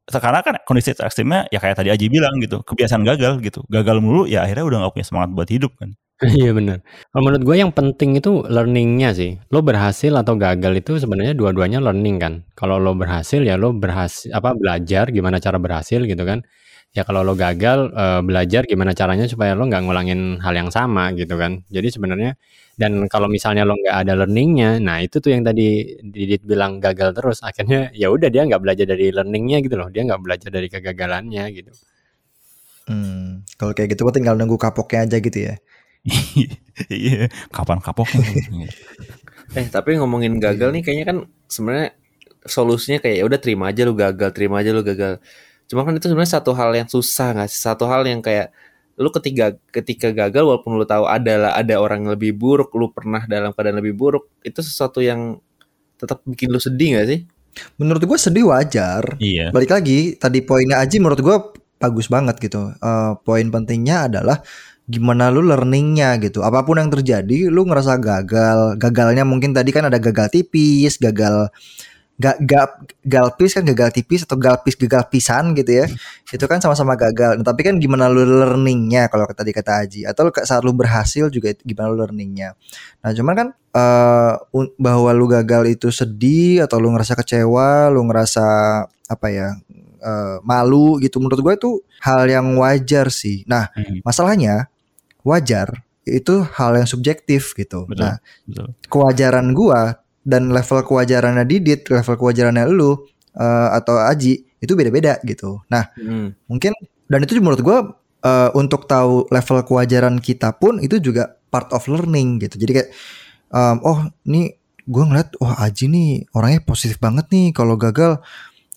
sekarang 0.09 0.43
kan 0.43 0.55
kondisi 0.65 0.97
ekstrimnya 0.97 1.47
ya 1.53 1.61
kayak 1.61 1.77
tadi 1.79 1.93
Aji 1.93 2.09
bilang 2.09 2.41
gitu 2.41 2.65
kebiasaan 2.65 3.05
gagal 3.05 3.45
gitu 3.45 3.61
gagal 3.69 4.00
mulu 4.00 4.25
ya 4.25 4.45
akhirnya 4.49 4.65
udah 4.65 4.77
gak 4.88 4.95
punya 4.97 5.07
semangat 5.07 5.31
buat 5.37 5.49
hidup 5.53 5.73
kan 5.77 5.93
Iya 6.38 6.50
benar. 6.50 6.83
Menurut 7.15 7.43
gue 7.47 7.57
yang 7.62 7.71
penting 7.71 8.19
itu 8.19 8.43
learningnya 8.43 9.15
sih. 9.15 9.38
Lo 9.55 9.62
berhasil 9.62 10.11
atau 10.11 10.35
gagal 10.35 10.83
itu 10.83 10.99
sebenarnya 10.99 11.35
dua-duanya 11.38 11.79
learning 11.79 12.17
kan. 12.19 12.33
Kalau 12.59 12.83
lo 12.83 12.91
berhasil 12.99 13.38
ya 13.47 13.55
lo 13.55 13.71
berhasil 13.71 14.27
apa 14.35 14.50
belajar 14.59 15.15
gimana 15.15 15.38
cara 15.38 15.62
berhasil 15.62 16.03
gitu 16.03 16.23
kan. 16.27 16.43
Ya 16.97 17.02
kalau 17.04 17.21
lo 17.23 17.37
gagal 17.37 17.92
eh, 17.92 18.21
belajar 18.25 18.62
gimana 18.64 18.92
caranya 18.97 19.28
supaya 19.28 19.52
lo 19.54 19.68
nggak 19.68 19.83
ngulangin 19.85 20.40
hal 20.40 20.54
yang 20.57 20.71
sama 20.73 21.12
gitu 21.14 21.37
kan. 21.37 21.62
Jadi 21.68 21.88
sebenarnya 21.95 22.33
dan 22.80 23.07
kalau 23.12 23.26
misalnya 23.28 23.62
lo 23.68 23.75
nggak 23.76 23.97
ada 24.07 24.12
learningnya, 24.18 24.78
nah 24.80 25.02
itu 25.02 25.18
tuh 25.18 25.30
yang 25.35 25.42
tadi 25.42 25.99
Didit 26.02 26.42
bilang 26.47 26.78
gagal 26.80 27.11
terus. 27.16 27.38
Akhirnya 27.45 27.90
ya 27.92 28.09
udah 28.14 28.28
dia 28.33 28.42
nggak 28.49 28.62
belajar 28.64 28.87
dari 28.88 29.11
learningnya 29.12 29.59
gitu 29.66 29.76
loh. 29.80 29.88
Dia 29.92 30.02
nggak 30.09 30.21
belajar 30.25 30.50
dari 30.54 30.68
kegagalannya 30.73 31.45
gitu. 31.54 31.73
Hmm, 32.88 33.45
kalau 33.61 33.76
kayak 33.76 33.92
gitu 33.92 34.09
gue 34.09 34.14
tinggal 34.16 34.35
nunggu 34.40 34.57
kapoknya 34.57 35.04
aja 35.04 35.16
gitu 35.21 35.38
ya. 35.52 35.54
iya 36.88 37.26
kapan 37.52 37.83
kapoknya 37.85 38.71
Eh 39.57 39.66
tapi 39.68 39.97
ngomongin 39.99 40.38
gagal 40.40 40.71
nih 40.73 40.83
kayaknya 40.85 41.07
kan 41.09 41.18
sebenarnya 41.49 41.88
solusinya 42.45 42.99
kayak 43.02 43.16
ya 43.21 43.25
udah 43.28 43.40
terima 43.40 43.64
aja 43.73 43.83
lu 43.88 43.95
gagal, 43.97 44.30
terima 44.37 44.61
aja 44.61 44.71
lu 44.73 44.83
gagal. 44.85 45.21
Cuma 45.69 45.85
kan 45.85 45.93
itu 45.93 46.09
sebenarnya 46.09 46.41
satu 46.41 46.57
hal 46.57 46.73
yang 46.73 46.89
susah 46.89 47.37
nggak 47.37 47.49
sih? 47.53 47.61
Satu 47.61 47.85
hal 47.85 48.03
yang 48.09 48.25
kayak 48.25 48.51
lu 48.99 49.13
ketika 49.15 49.55
ketika 49.71 50.11
gagal 50.11 50.43
walaupun 50.43 50.75
lu 50.75 50.83
tahu 50.83 51.07
adalah 51.07 51.55
ada 51.55 51.79
orang 51.79 52.03
yang 52.03 52.13
lebih 52.19 52.35
buruk, 52.35 52.75
lu 52.75 52.91
pernah 52.91 53.23
dalam 53.29 53.55
keadaan 53.55 53.79
lebih 53.79 53.95
buruk, 53.95 54.27
itu 54.43 54.59
sesuatu 54.59 54.99
yang 54.99 55.39
tetap 56.01 56.25
bikin 56.27 56.51
lu 56.51 56.59
sedih 56.59 56.99
gak 56.99 57.07
sih? 57.07 57.21
Menurut 57.79 58.03
gue 58.03 58.19
sedih 58.19 58.51
wajar. 58.51 59.19
iya 59.23 59.55
Balik 59.55 59.71
lagi 59.71 60.19
tadi 60.19 60.43
poinnya 60.43 60.83
Aji 60.83 60.99
menurut 60.99 61.21
gue 61.21 61.37
bagus 61.79 62.11
banget 62.11 62.39
gitu. 62.43 62.75
Eh, 62.75 63.13
poin 63.23 63.47
pentingnya 63.47 64.11
adalah 64.11 64.43
gimana 64.89 65.29
lu 65.29 65.45
learningnya 65.45 66.17
gitu. 66.19 66.43
Apa 66.43 66.65
pun 66.65 66.81
yang 66.81 66.91
terjadi, 66.91 67.53
lu 67.53 67.69
ngerasa 67.69 68.01
gagal. 68.01 68.81
Gagalnya 68.81 69.23
mungkin 69.23 69.53
tadi 69.53 69.71
kan 69.71 69.87
ada 69.87 70.01
gagal 70.01 70.33
tipis, 70.33 70.97
gagal 70.99 71.53
gak 72.19 72.37
gak 72.43 72.67
galpis 73.07 73.55
kan 73.55 73.63
gagal 73.63 73.95
tipis 73.95 74.27
atau 74.27 74.35
galpis 74.35 74.75
gagal 74.75 75.07
pisan 75.07 75.55
gitu 75.55 75.71
ya. 75.71 75.87
Itu 76.29 76.45
kan 76.45 76.59
sama-sama 76.59 76.99
gagal. 76.99 77.39
Nah, 77.39 77.47
tapi 77.47 77.63
kan 77.63 77.79
gimana 77.79 78.11
lu 78.11 78.27
learningnya 78.27 79.07
kalau 79.07 79.23
tadi 79.31 79.55
kata 79.55 79.87
Aji 79.87 80.03
atau 80.03 80.27
lu- 80.27 80.35
saat 80.35 80.67
lu 80.67 80.75
berhasil 80.75 81.31
juga 81.31 81.55
gimana 81.63 81.95
lu 81.95 82.03
learningnya? 82.03 82.59
Nah 83.01 83.11
cuman 83.15 83.35
kan 83.35 83.49
eh, 83.55 84.35
un- 84.51 84.75
bahwa 84.77 85.15
lu 85.15 85.31
gagal 85.31 85.71
itu 85.71 85.89
sedih 85.89 86.67
atau 86.67 86.83
lu 86.83 86.91
ngerasa 86.91 87.15
kecewa 87.15 87.87
lu 87.89 88.03
ngerasa 88.11 88.47
apa 89.07 89.27
ya 89.31 89.55
eh, 89.99 90.37
malu 90.43 90.99
gitu 90.99 91.23
menurut 91.23 91.39
gue 91.39 91.55
itu 91.55 91.71
hal 92.03 92.27
yang 92.27 92.51
wajar 92.59 93.15
sih. 93.15 93.47
Nah 93.47 93.71
Hmm, 93.73 94.03
masalahnya 94.03 94.67
wajar 95.23 95.87
itu 96.03 96.41
hal 96.57 96.75
yang 96.75 96.89
subjektif 96.89 97.55
gitu. 97.55 97.87
Betul. 97.87 98.01
nah 98.03 98.17
betul. 98.43 98.69
kewajaran 98.89 99.53
gua 99.53 100.03
dan 100.28 100.52
level 100.52 100.85
kewajarannya 100.85 101.49
Didit, 101.49 101.88
level 101.88 102.14
kewajarannya 102.20 102.68
lu 102.68 103.00
eh, 103.32 103.68
atau 103.73 103.97
Aji 103.97 104.44
itu 104.61 104.73
beda-beda 104.76 105.16
gitu. 105.25 105.64
Nah, 105.73 105.88
Hmm. 105.97 106.37
mungkin 106.50 106.76
dan 107.08 107.25
itu 107.25 107.40
menurut 107.40 107.62
gua 107.64 107.78
eh, 108.20 108.50
untuk 108.52 108.85
tahu 108.85 109.25
level 109.32 109.58
kewajaran 109.64 110.20
kita 110.20 110.52
pun 110.61 110.82
itu 110.85 111.00
juga 111.00 111.38
part 111.49 111.73
of 111.73 111.88
learning 111.88 112.42
gitu. 112.44 112.61
Jadi 112.61 112.73
kayak 112.76 112.90
em, 113.54 113.76
oh, 113.87 114.04
ini 114.28 114.52
gua 114.85 115.04
ngeliat 115.08 115.38
wah 115.40 115.56
Aji 115.64 115.88
nih 115.88 116.11
orangnya 116.37 116.61
positif 116.66 116.99
banget 117.00 117.30
nih 117.32 117.56
kalau 117.56 117.78
gagal 117.80 118.20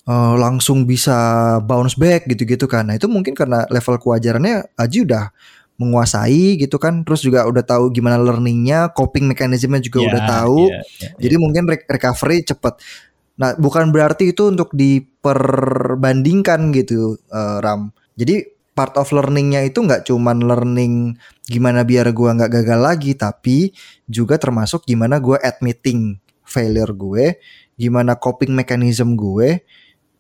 eh, 0.08 0.36
langsung 0.40 0.86
bisa 0.88 1.16
bounce 1.66 1.98
back 2.00 2.26
gitu-gitu 2.30 2.66
kan. 2.72 2.88
Nah, 2.90 2.96
itu 2.98 3.10
mungkin 3.12 3.34
karena 3.38 3.66
level 3.70 3.98
kewajarannya 4.02 4.78
Aji 4.78 5.04
udah 5.10 5.30
menguasai 5.82 6.62
gitu 6.62 6.78
kan 6.78 7.02
terus 7.02 7.26
juga 7.26 7.50
udah 7.50 7.66
tahu 7.66 7.90
gimana 7.90 8.22
learningnya 8.22 8.94
coping 8.94 9.26
mekanismenya 9.34 9.82
juga 9.82 10.06
Iya, 10.06 10.08
udah 10.14 10.22
tahu 10.30 10.60
iya, 10.70 10.80
iya, 11.02 11.10
jadi 11.18 11.36
mungkin 11.42 11.64
re- 11.66 11.88
recovery 11.90 12.46
cepet. 12.46 12.78
Nah, 13.42 13.58
bukan 13.58 13.90
berarti 13.90 14.30
itu 14.38 14.54
untuk 14.54 14.70
diperbandingkan 14.78 16.70
gitu, 16.78 17.18
eh, 17.34 17.58
Ram. 17.58 17.90
Jadi 18.14 18.46
part 18.78 18.94
of 19.02 19.10
learningnya 19.10 19.66
itu 19.66 19.82
nggak 19.82 20.06
cuman 20.06 20.46
learning 20.46 21.18
gimana 21.50 21.82
biar 21.82 22.14
gua 22.14 22.38
nggak 22.38 22.62
gagal 22.62 22.80
lagi, 22.80 23.12
tapi 23.18 23.74
juga 24.06 24.38
termasuk 24.38 24.86
gimana 24.86 25.18
gua 25.18 25.42
admitting 25.42 26.22
failure 26.46 26.92
gue, 26.92 27.40
gimana 27.80 28.20
coping 28.20 28.52
mechanism 28.52 29.16
gue, 29.16 29.64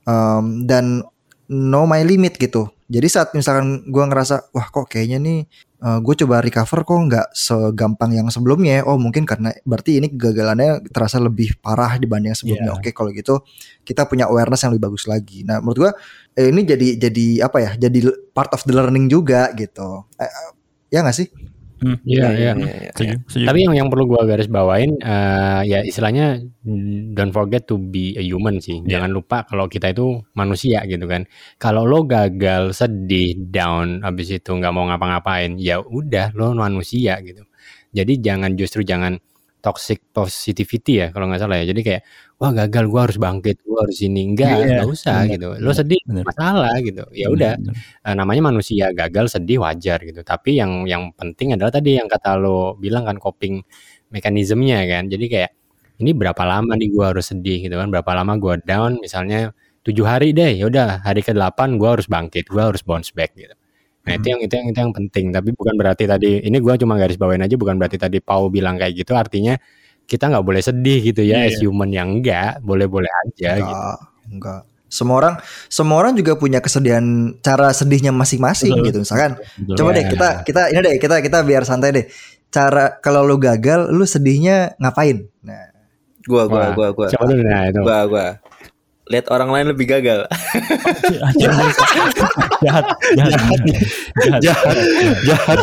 em, 0.07 0.45
dan 0.63 1.03
know 1.51 1.83
my 1.83 1.99
limit 2.07 2.39
gitu. 2.39 2.71
Jadi 2.87 3.07
saat 3.11 3.35
misalkan 3.35 3.83
gua 3.91 4.07
ngerasa 4.07 4.55
wah 4.55 4.67
kok 4.71 4.87
kayaknya 4.87 5.19
nih 5.19 5.39
gue 5.81 6.13
coba 6.13 6.45
recover 6.45 6.85
kok 6.85 6.93
nggak 6.93 7.27
segampang 7.33 8.13
yang 8.13 8.29
sebelumnya. 8.29 8.85
Oh 8.85 9.01
mungkin 9.01 9.25
karena 9.25 9.49
berarti 9.65 9.97
ini 9.97 10.13
kegagalannya 10.13 10.85
terasa 10.93 11.17
lebih 11.17 11.57
parah 11.57 11.97
dibanding 11.97 12.29
yang 12.29 12.37
sebelumnya. 12.37 12.71
Iya. 12.71 12.77
Oke 12.77 12.89
kalau 12.93 13.09
gitu 13.09 13.41
kita 13.81 14.05
punya 14.05 14.29
awareness 14.29 14.61
yang 14.61 14.77
lebih 14.77 14.93
bagus 14.93 15.09
lagi. 15.09 15.41
Nah 15.41 15.57
menurut 15.57 15.89
gua 15.89 15.91
eh, 16.37 16.53
ini 16.53 16.61
jadi 16.69 16.87
jadi 17.01 17.49
apa 17.49 17.57
ya? 17.65 17.71
Jadi 17.81 17.97
part 18.29 18.53
of 18.53 18.61
the 18.69 18.77
learning 18.77 19.09
juga 19.09 19.49
gitu. 19.57 20.05
Eh, 20.21 20.29
eh, 20.29 20.49
ya 20.93 21.01
nggak 21.01 21.17
sih? 21.17 21.27
Hmm, 21.81 21.97
Iya, 22.05 22.25
iya. 22.37 22.51
iya. 22.53 22.89
setuju, 22.93 23.15
setuju. 23.25 23.45
Tapi 23.49 23.59
yang 23.65 23.73
yang 23.73 23.87
perlu 23.89 24.05
gua 24.05 24.21
garis 24.29 24.45
bawain 24.45 25.01
eh, 25.01 25.61
ya 25.65 25.81
istilahnya 25.81 26.37
don't 27.17 27.33
forget 27.33 27.65
to 27.65 27.81
be 27.81 28.13
a 28.13 28.21
human 28.21 28.61
sih. 28.61 28.85
Iya. 28.85 29.01
Jangan 29.01 29.09
lupa 29.09 29.37
kalau 29.49 29.65
kita 29.65 29.89
itu 29.89 30.21
manusia 30.37 30.85
gitu 30.85 31.09
kan. 31.09 31.25
Kalau 31.57 31.89
lo 31.89 32.05
gagal, 32.05 32.77
sedih, 32.77 33.33
down, 33.49 34.05
habis 34.05 34.29
itu 34.29 34.53
nggak 34.53 34.69
mau 34.69 34.85
ngapa-ngapain, 34.93 35.57
ya 35.57 35.81
udah 35.81 36.29
lo 36.37 36.53
manusia 36.53 37.17
gitu. 37.25 37.41
Jadi 37.91 38.13
jangan 38.21 38.53
justru 38.53 38.85
jangan 38.85 39.17
toxic 39.61 40.01
positivity 40.11 41.01
ya 41.05 41.07
kalau 41.13 41.29
nggak 41.29 41.41
salah 41.45 41.57
ya. 41.61 41.65
Jadi 41.71 41.81
kayak 41.85 42.01
wah 42.41 42.51
gagal 42.53 42.85
gua 42.91 43.01
harus 43.09 43.17
bangkit, 43.21 43.61
gua 43.65 43.85
harus 43.87 43.99
ini 44.01 44.21
enggak, 44.33 44.57
Iya, 44.65 44.81
nggak 44.81 44.89
usah 44.89 45.17
benar, 45.25 45.31
gitu. 45.37 45.47
Lo 45.61 45.71
sedih 45.77 46.01
benar. 46.09 46.23
masalah 46.27 46.73
gitu. 46.81 47.03
Ya 47.13 47.27
udah. 47.31 47.53
Eh, 48.05 48.15
namanya 48.17 48.41
manusia 48.49 48.89
gagal 48.93 49.25
sedih 49.33 49.61
wajar 49.63 50.01
gitu 50.01 50.21
tapi 50.25 50.57
yang 50.59 50.85
yang 50.89 51.13
penting 51.13 51.53
adalah 51.55 51.69
tadi 51.73 51.97
yang 52.01 52.09
kata 52.09 52.35
lo 52.41 52.73
bilang 52.81 53.05
kan 53.07 53.17
coping 53.21 53.61
mekanismenya 54.11 54.83
kan 54.89 55.05
jadi 55.07 55.25
kayak 55.29 55.51
ini 56.01 56.11
berapa 56.17 56.41
lama 56.43 56.73
nih 56.75 56.89
gua 56.91 57.13
harus 57.13 57.29
sedih 57.31 57.61
gitu 57.69 57.75
kan 57.77 57.87
berapa 57.93 58.11
lama 58.17 58.33
gua 58.41 58.57
down 58.59 58.97
misalnya 58.99 59.53
tujuh 59.85 60.05
hari 60.05 60.33
deh 60.33 60.57
ya 60.61 60.65
udah 60.69 61.05
hari 61.05 61.21
ke 61.21 61.31
delapan 61.33 61.77
gua 61.77 61.95
harus 61.97 62.09
bangkit 62.09 62.49
gua 62.49 62.73
harus 62.73 62.81
bounce 62.85 63.13
back 63.13 63.33
gitu 63.37 63.53
nah 64.01 64.17
itu 64.17 64.27
yang 64.27 64.41
itu 64.41 64.53
yang 64.53 64.67
itu 64.67 64.79
yang 64.81 64.93
penting 64.93 65.25
tapi 65.29 65.53
bukan 65.53 65.77
berarti 65.77 66.09
tadi 66.09 66.41
ini 66.41 66.57
gua 66.57 66.73
cuma 66.73 66.97
garis 66.97 67.15
bawain 67.15 67.41
aja 67.41 67.53
bukan 67.53 67.77
berarti 67.77 68.01
tadi 68.01 68.17
Pau 68.17 68.49
bilang 68.49 68.75
kayak 68.75 68.97
gitu 68.97 69.13
artinya 69.13 69.55
kita 70.03 70.27
nggak 70.27 70.41
boleh 70.41 70.59
sedih 70.59 70.99
gitu 71.05 71.21
ya 71.21 71.45
Iya, 71.45 71.53
as 71.53 71.61
human 71.61 71.93
yang 71.93 72.19
enggak 72.19 72.59
boleh-boleh 72.59 73.07
aja 73.27 73.61
gitu 73.61 73.69
Enggak, 73.71 73.97
enggak. 74.27 74.61
Semua 74.91 75.15
orang 75.23 75.35
semua 75.71 75.95
orang 76.03 76.19
juga 76.19 76.35
punya 76.35 76.59
kesedihan 76.59 76.99
cara 77.39 77.71
sedihnya 77.71 78.11
masing-masing 78.11 78.75
gitu. 78.83 78.99
Misalkan 78.99 79.39
Betul. 79.55 79.75
coba 79.79 79.89
Iya. 79.89 79.95
deh 79.95 80.05
kita 80.11 80.27
kita 80.43 80.61
ini 80.67 80.79
deh 80.83 80.95
kita 80.99 81.15
kita 81.23 81.37
biar 81.47 81.63
santai 81.63 81.89
deh. 81.95 82.05
Cara 82.51 82.99
kalau 82.99 83.23
lu 83.23 83.39
gagal, 83.39 83.87
lu 83.87 84.03
sedihnya 84.03 84.75
ngapain? 84.83 85.23
Nah, 85.47 85.71
Gua 86.27 86.43
gua 86.43 86.59
Wah, 86.59 86.71
gua 86.75 86.87
gua. 86.91 87.07
coba 87.07 87.23
dulu 87.23 87.41
nah 87.41 87.63
itu 87.71 87.79
Gua 87.79 87.99
gua. 88.03 88.27
Lihat 89.11 89.27
orang 89.27 89.51
lain 89.51 89.75
lebih 89.75 89.85
gagal. 89.91 90.23
Anjir, 91.27 91.51
jahat, 91.51 92.15
jahat, 92.63 92.85
jahat, 93.27 93.59
jahat 94.39 94.77
jahat 95.27 95.59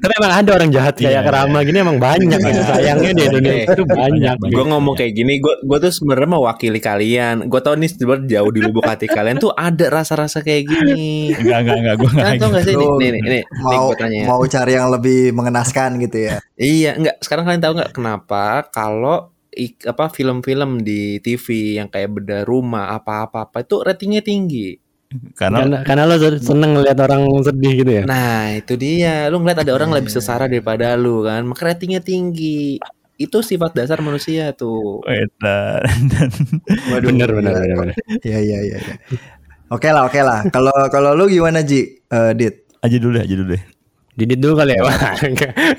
tapi 0.00 0.12
emang 0.16 0.32
ada 0.32 0.50
orang 0.54 0.70
jahat 0.70 0.94
kayak 0.96 1.12
Iya, 1.12 1.20
Kerama 1.26 1.58
gini 1.66 1.78
emang 1.82 1.98
banyak 1.98 2.38
Iya. 2.38 2.46
gitu 2.46 2.62
sayangnya 2.62 3.10
di 3.12 3.22
Indonesia 3.26 3.74
itu 3.74 3.84
banyak 3.84 4.36
banyak. 4.38 4.54
Gue 4.54 4.64
ngomong 4.70 4.94
kayak 4.96 5.12
gini, 5.12 5.32
gue 5.42 5.54
gue 5.66 5.78
tuh 5.82 5.92
sebenarnya 5.92 6.28
mewakili 6.30 6.80
kalian. 6.80 7.36
Gue 7.50 7.60
tau 7.60 7.74
nih 7.74 7.90
sebenarnya 7.90 8.38
jauh 8.38 8.50
di 8.54 8.60
lubuk 8.62 8.86
hati 8.86 9.06
kalian 9.10 9.42
tuh 9.42 9.52
ada 9.52 9.86
rasa-rasa 9.90 10.40
kayak 10.40 10.62
gini. 10.70 11.34
Enggak, 11.36 11.58
enggak, 11.66 11.76
enggak, 11.82 11.94
gue 11.98 12.08
enggak 12.08 12.24
Kalian 12.24 12.40
tau 12.40 12.48
gak 12.54 12.64
sih 12.64 12.74
nih, 12.78 13.10
nih, 13.12 13.22
nih, 13.22 13.42
mau 13.60 13.86
mau 14.30 14.40
cari 14.46 14.72
yang 14.72 14.88
lebih 14.88 15.20
mengenaskan 15.34 15.90
gitu 16.00 16.18
ya. 16.32 16.36
Iya, 16.56 16.90
enggak. 16.96 17.16
Sekarang 17.20 17.44
kalian 17.44 17.62
tahu 17.62 17.72
nggak 17.82 17.92
kenapa 17.92 18.44
kalau 18.70 19.31
ik- 19.52 19.84
apa 19.84 20.08
film-film 20.08 20.80
di 20.80 21.20
TV 21.20 21.76
yang 21.78 21.88
kayak 21.92 22.10
beda 22.10 22.38
rumah 22.48 22.96
apa-apa 22.96 23.46
apa 23.46 23.62
itu 23.62 23.76
ratingnya 23.84 24.24
tinggi. 24.24 24.76
Karena 25.36 25.60
karena 25.60 25.76
karena 25.84 26.02
lo 26.08 26.16
seneng 26.40 26.70
ngeliat 26.72 26.96
orang 26.96 27.22
sedih 27.44 27.72
gitu 27.84 27.90
ya 27.92 28.02
Nah, 28.08 28.56
itu 28.56 28.80
dia. 28.80 29.28
Lu 29.28 29.44
ngeliat 29.44 29.60
ada 29.60 29.72
orang 29.76 29.92
lebih 29.92 30.08
sesara 30.08 30.48
daripada 30.48 30.96
lu 30.96 31.20
kan, 31.28 31.44
maka 31.44 31.68
ratingnya 31.68 32.00
tinggi. 32.00 32.80
itu 33.20 33.38
sifat 33.38 33.70
dasar 33.76 34.02
manusia 34.02 34.50
tuh. 34.50 34.98
Bener 37.06 37.28
gila. 37.30 37.38
bener 37.38 37.52
bener. 37.78 37.96
Iya 38.24 38.38
iya 38.42 38.58
iya. 38.66 38.78
iya. 38.82 38.94
Oke 39.70 39.88
lah 39.88 40.08
oke 40.08 40.20
lah. 40.20 40.44
Kalau 40.50 40.72
kalau 40.92 41.14
lu 41.14 41.28
gimana 41.30 41.62
Ji? 41.62 42.02
Eh, 42.02 42.32
Dit? 42.34 42.66
aja 42.82 42.96
dulu 42.98 43.14
deh, 43.14 43.22
aja 43.22 43.34
dulu 43.38 43.48
deh. 43.54 43.62
Didit 44.12 44.38
dulu 44.38 44.60
kali 44.60 44.76
ya. 44.76 44.82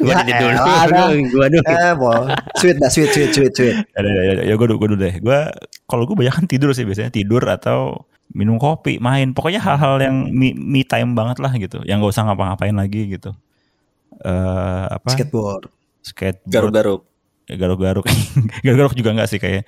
Gua 0.02 0.10
Ya 0.10 0.16
didit 0.26 0.36
dulu. 0.42 0.58
elah, 0.58 0.84
dah. 0.90 1.08
Gua 1.14 1.46
dulu. 1.54 1.64
Eh, 1.70 1.94
bo. 1.94 2.12
Sweet 2.58 2.78
dah, 2.82 2.90
sweet, 2.90 3.10
sweet, 3.14 3.30
sweet, 3.30 3.54
sweet. 3.54 3.76
Ya, 3.94 4.02
ya, 4.02 4.22
ya, 4.26 4.34
ya 4.50 4.54
gue 4.58 4.66
dulu, 4.66 4.78
gue 4.82 4.90
dulu 4.94 5.00
deh. 5.00 5.14
Gue 5.22 5.40
kalau 5.86 6.10
gue 6.10 6.18
banyak 6.18 6.34
kan 6.34 6.46
tidur 6.50 6.74
sih 6.74 6.82
biasanya 6.82 7.14
tidur 7.14 7.46
atau 7.46 8.10
minum 8.34 8.58
kopi, 8.58 8.98
main. 8.98 9.38
Pokoknya 9.38 9.62
hal-hal 9.62 10.02
yang 10.02 10.16
me, 10.34 10.58
me 10.58 10.82
time 10.82 11.14
banget 11.14 11.38
lah 11.38 11.54
gitu. 11.54 11.86
Yang 11.86 12.10
gak 12.10 12.14
usah 12.18 12.24
ngapa-ngapain 12.26 12.74
lagi 12.74 13.14
gitu. 13.14 13.38
Eh 14.26 14.86
apa? 14.90 15.14
Skateboard. 15.14 15.70
Skateboard. 16.02 16.50
Garuk-garuk. 16.50 17.02
Ya, 17.46 17.56
garuk-garuk. 17.60 18.06
garuk-garuk 18.66 18.94
juga 18.98 19.10
enggak 19.14 19.30
sih 19.30 19.38
kayak. 19.38 19.62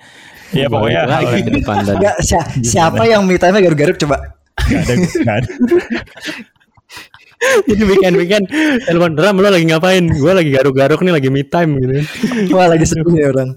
Ya 0.50 0.66
pokoknya 0.66 1.06
lagi 1.06 1.46
depan 1.46 1.86
tadi. 1.86 2.02
Enggak, 2.02 2.16
si- 2.18 2.66
siapa 2.66 3.06
yang 3.06 3.22
me 3.22 3.38
time 3.38 3.62
garuk-garuk 3.62 3.94
coba? 3.96 4.34
nggak 4.56 4.82
ada, 4.82 4.94
nggak 4.96 5.36
ada. 5.38 5.50
Jadi 7.64 7.82
weekend 7.84 8.14
weekend 8.16 8.44
telepon 8.82 9.12
Ram 9.14 9.36
lo 9.36 9.48
lagi 9.48 9.64
ngapain? 9.64 10.04
Gua 10.12 10.32
lagi 10.32 10.50
garuk-garuk 10.50 11.00
nih 11.00 11.12
lagi 11.12 11.28
me 11.28 11.42
time 11.42 11.76
gitu. 11.76 11.94
Wah, 12.52 12.66
lagi 12.66 12.84
sedih 12.84 13.06
nih 13.06 13.26
orang. 13.26 13.50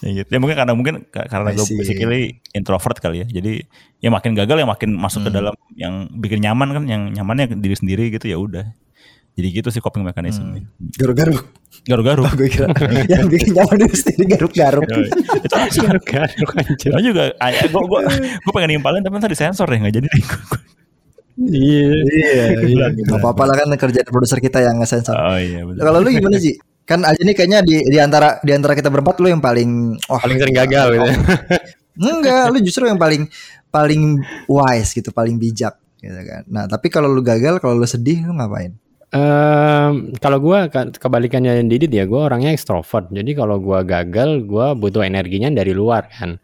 ya, 0.00 0.10
gitu. 0.14 0.28
ya 0.28 0.38
mungkin 0.40 0.56
karena 0.56 0.72
mungkin 0.72 0.94
ka- 1.06 1.28
karena 1.28 1.52
gue 1.52 1.66
basically 1.76 2.22
introvert 2.52 2.96
kali 2.98 3.22
ya. 3.22 3.26
Jadi 3.28 3.60
ya 3.98 4.08
makin 4.08 4.32
gagal 4.32 4.56
ya 4.56 4.66
makin 4.66 4.96
masuk 4.96 5.24
ke 5.24 5.30
Hmm. 5.30 5.38
dalam 5.38 5.54
yang 5.74 5.94
bikin 6.14 6.40
nyaman 6.40 6.68
kan, 6.72 6.84
yang 6.84 7.02
nyamannya 7.12 7.52
diri 7.54 7.76
sendiri 7.76 8.08
gitu 8.08 8.26
ya 8.26 8.38
udah. 8.38 8.64
Jadi 9.38 9.48
gitu 9.54 9.68
sih 9.70 9.78
coping 9.78 10.02
mechanism. 10.02 10.56
Hmm. 10.56 10.66
Garuk-garuk. 10.92 11.46
Garuk-garuk. 11.84 12.26
Oh, 12.26 12.34
gue 12.34 12.48
kira 12.48 12.66
yang 13.12 13.28
bikin 13.28 13.54
nyaman 13.54 13.76
diri 13.78 13.94
sendiri 13.94 14.24
garuk-garuk. 14.34 14.88
Ya, 14.88 14.98
itu. 15.38 15.78
Garuk-garuk 15.78 16.50
anjir. 16.56 16.90
Gue 16.90 17.02
juga, 17.04 17.22
gue 17.38 17.82
gue 17.84 18.00
gue 18.40 18.52
pengen 18.52 18.70
nimpalin 18.74 18.98
tapi 19.00 19.14
tadi 19.20 19.36
sensor 19.36 19.68
deh 19.68 19.78
nggak 19.78 19.94
jadi. 19.94 20.08
Iya. 21.38 21.86
Iya, 22.02 22.44
iya. 22.66 22.86
Apa-apa 23.14 23.46
lah 23.46 23.54
kan 23.54 23.70
kerjaan 23.70 24.08
produser 24.10 24.42
kita 24.42 24.58
yang 24.58 24.82
nge-sensor. 24.82 25.14
oh 25.14 25.38
iya 25.38 25.62
benar. 25.62 25.82
Kalau 25.86 25.98
lu 26.02 26.10
gimana 26.10 26.36
sih? 26.36 26.58
Kan 26.82 27.04
aja 27.04 27.20
nih 27.20 27.36
kayaknya 27.36 27.60
di 27.62 27.84
di 27.84 27.98
antara 28.00 28.40
di 28.40 28.50
antara 28.50 28.72
kita 28.72 28.88
berempat 28.88 29.20
lu 29.20 29.28
yang 29.28 29.44
paling 29.44 30.00
wah, 30.08 30.18
Paling 30.18 30.38
sering 30.40 30.56
gagal 30.56 30.86
gitu. 30.96 31.04
ya. 31.04 31.14
Enggak, 31.98 32.44
lu 32.50 32.58
justru 32.64 32.86
yang 32.86 32.98
paling 32.98 33.28
paling 33.68 34.18
wise 34.48 34.90
gitu, 34.96 35.12
paling 35.12 35.36
bijak 35.36 35.76
gitu 35.98 36.16
kan. 36.16 36.42
Nah, 36.48 36.64
tapi 36.64 36.88
kalau 36.88 37.10
lu 37.10 37.20
gagal, 37.20 37.58
kalau 37.60 37.76
lu 37.76 37.84
sedih 37.84 38.24
lu 38.24 38.32
ngapain? 38.34 38.72
Ehm, 39.08 40.12
kalau 40.20 40.38
gua 40.38 40.68
ke- 40.68 40.94
kebalikannya 40.94 41.58
yang 41.58 41.68
Didit 41.68 41.90
ya, 41.90 42.04
gua 42.04 42.28
orangnya 42.28 42.52
ekstrovert. 42.52 43.08
Jadi 43.10 43.34
kalau 43.34 43.58
gua 43.58 43.80
gagal, 43.82 44.44
gua 44.46 44.72
butuh 44.72 45.02
energinya 45.02 45.50
dari 45.50 45.72
luar 45.72 46.06
kan. 46.08 46.38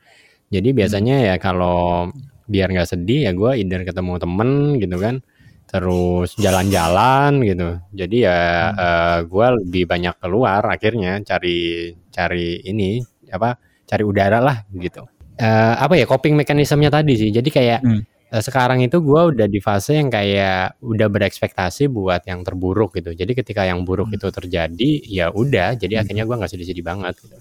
Jadi 0.51 0.73
biasanya 0.73 1.33
ya 1.33 1.37
kalau 1.39 2.09
biar 2.47 2.69
nggak 2.73 2.89
sedih 2.91 3.29
ya 3.29 3.33
gua 3.33 3.57
either 3.57 3.83
ketemu 3.85 4.21
temen 4.21 4.51
gitu 4.81 4.97
kan, 5.01 5.21
terus 5.69 6.37
jalan-jalan 6.41 7.41
gitu. 7.45 7.69
Jadi 7.93 8.17
ya 8.25 8.41
eh, 8.73 9.19
gua 9.29 9.57
lebih 9.59 9.85
banyak 9.89 10.15
keluar 10.21 10.63
akhirnya 10.69 11.21
cari 11.25 11.93
cari 12.13 12.61
ini 12.65 13.01
apa 13.33 13.57
cari 13.85 14.03
udara 14.07 14.39
lah 14.41 14.65
gitu. 14.73 15.05
Eh, 15.41 15.75
apa 15.81 15.99
ya 15.99 16.07
coping 16.07 16.39
mekanismenya 16.39 16.91
tadi 16.95 17.15
sih. 17.19 17.31
Jadi 17.35 17.49
kayak 17.51 17.81
Hmm. 17.83 18.03
Eh, 18.35 18.43
sekarang 18.43 18.83
itu 18.83 18.99
gua 18.99 19.31
udah 19.31 19.47
di 19.47 19.63
fase 19.63 19.95
yang 19.95 20.11
kayak 20.11 20.83
udah 20.83 21.07
berekspektasi 21.07 21.87
buat 21.87 22.27
yang 22.27 22.43
terburuk 22.43 22.91
gitu. 22.99 23.15
Jadi 23.15 23.31
ketika 23.31 23.63
yang 23.63 23.87
buruk 23.87 24.11
itu 24.11 24.27
terjadi, 24.27 24.91
ya 25.07 25.31
udah. 25.31 25.79
Jadi 25.79 25.95
akhirnya 26.03 26.27
gua 26.27 26.43
nggak 26.43 26.51
sedih-sedih 26.51 26.83
banget. 26.83 27.15
Gitu. 27.23 27.37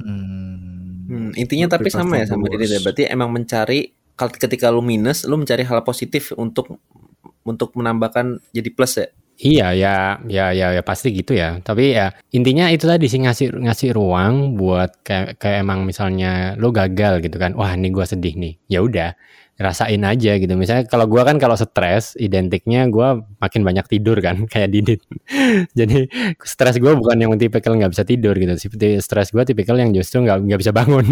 Hmm. 0.00 0.93
Hmm, 1.04 1.30
intinya 1.36 1.68
tapi 1.76 1.92
sama 1.92 2.20
ya 2.20 2.26
sama 2.28 2.48
diri. 2.48 2.66
Berarti 2.80 3.04
emang 3.08 3.30
mencari 3.30 3.92
ketika 4.16 4.70
lu 4.72 4.80
minus, 4.80 5.28
lu 5.28 5.36
mencari 5.36 5.66
hal 5.66 5.84
positif 5.84 6.32
untuk 6.34 6.80
untuk 7.44 7.76
menambahkan 7.76 8.40
jadi 8.56 8.70
plus 8.72 8.94
ya. 8.98 9.08
Iya 9.34 9.68
ya, 9.74 9.96
ya 10.30 10.46
ya 10.54 10.66
ya 10.78 10.82
pasti 10.86 11.10
gitu 11.10 11.34
ya. 11.34 11.58
Tapi 11.58 11.90
ya 11.90 12.14
intinya 12.30 12.70
itu 12.70 12.86
tadi 12.86 13.10
sih 13.10 13.18
ngasih 13.18 13.58
ngasih 13.66 13.90
ruang 13.90 14.54
buat 14.54 15.02
kayak 15.02 15.42
kayak 15.42 15.66
emang 15.66 15.82
misalnya 15.82 16.54
lo 16.54 16.70
gagal 16.70 17.18
gitu 17.18 17.36
kan. 17.42 17.58
Wah 17.58 17.74
ini 17.74 17.90
gua 17.90 18.06
sedih 18.06 18.38
nih. 18.38 18.54
Ya 18.70 18.80
udah 18.86 19.18
rasain 19.54 20.02
aja 20.02 20.34
gitu. 20.34 20.50
Misalnya 20.58 20.90
kalau 20.90 21.06
gua 21.06 21.22
kan 21.22 21.38
kalau 21.38 21.54
stres 21.54 22.18
identiknya 22.18 22.90
gua 22.90 23.22
makin 23.38 23.62
banyak 23.62 23.86
tidur 23.86 24.18
kan 24.18 24.44
kayak 24.52 24.74
Didit. 24.74 25.00
Jadi 25.78 26.10
stres 26.42 26.82
gua 26.82 26.98
bukan 26.98 27.14
yang 27.14 27.30
tipikal 27.38 27.78
nggak 27.78 27.94
bisa 27.94 28.02
tidur 28.02 28.34
gitu. 28.34 28.50
Seperti 28.58 28.98
stres 28.98 29.30
gua 29.30 29.46
tipikal 29.46 29.78
yang 29.78 29.94
justru 29.94 30.26
nggak 30.26 30.42
nggak 30.42 30.60
bisa 30.60 30.72
bangun. 30.74 31.06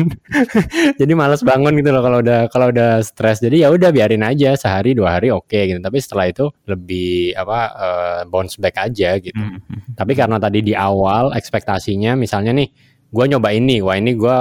Jadi 1.01 1.13
males 1.15 1.43
bangun 1.47 1.73
gitu 1.79 1.91
loh 1.95 2.03
kalau 2.03 2.19
udah 2.19 2.41
kalau 2.51 2.67
udah 2.75 2.99
stres. 3.07 3.39
Jadi 3.39 3.63
ya 3.63 3.71
udah 3.71 3.95
biarin 3.95 4.27
aja 4.27 4.59
sehari 4.59 4.99
dua 4.99 5.19
hari 5.19 5.31
oke 5.31 5.55
gitu. 5.55 5.79
Tapi 5.79 5.99
setelah 6.03 6.27
itu 6.27 6.51
lebih 6.67 7.39
apa 7.39 7.59
eh, 7.79 8.21
bounce 8.27 8.59
back 8.59 8.91
aja 8.91 9.23
gitu. 9.23 9.39
Hmm. 9.39 9.63
Tapi 9.95 10.19
karena 10.19 10.43
tadi 10.43 10.67
di 10.67 10.75
awal 10.75 11.31
ekspektasinya 11.31 12.19
misalnya 12.19 12.51
nih 12.59 12.92
gue 13.13 13.25
nyoba 13.29 13.53
ini, 13.53 13.85
wah 13.85 13.93
ini 13.95 14.17
gue 14.17 14.37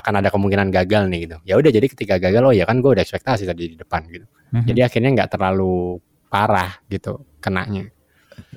akan 0.00 0.24
ada 0.24 0.32
kemungkinan 0.32 0.72
gagal 0.72 1.12
nih 1.12 1.28
gitu. 1.28 1.36
Ya 1.44 1.54
udah 1.60 1.68
jadi 1.68 1.86
ketika 1.92 2.16
gagal 2.16 2.40
oh 2.40 2.54
ya 2.56 2.64
kan 2.64 2.80
gue 2.80 2.88
udah 2.88 3.04
ekspektasi 3.04 3.44
tadi 3.44 3.72
di 3.72 3.76
depan 3.76 4.08
gitu. 4.08 4.24
Mhm. 4.56 4.64
Jadi 4.64 4.80
akhirnya 4.80 5.10
nggak 5.20 5.30
terlalu 5.36 6.00
parah 6.32 6.80
gitu 6.88 7.20
kenanya. 7.38 7.92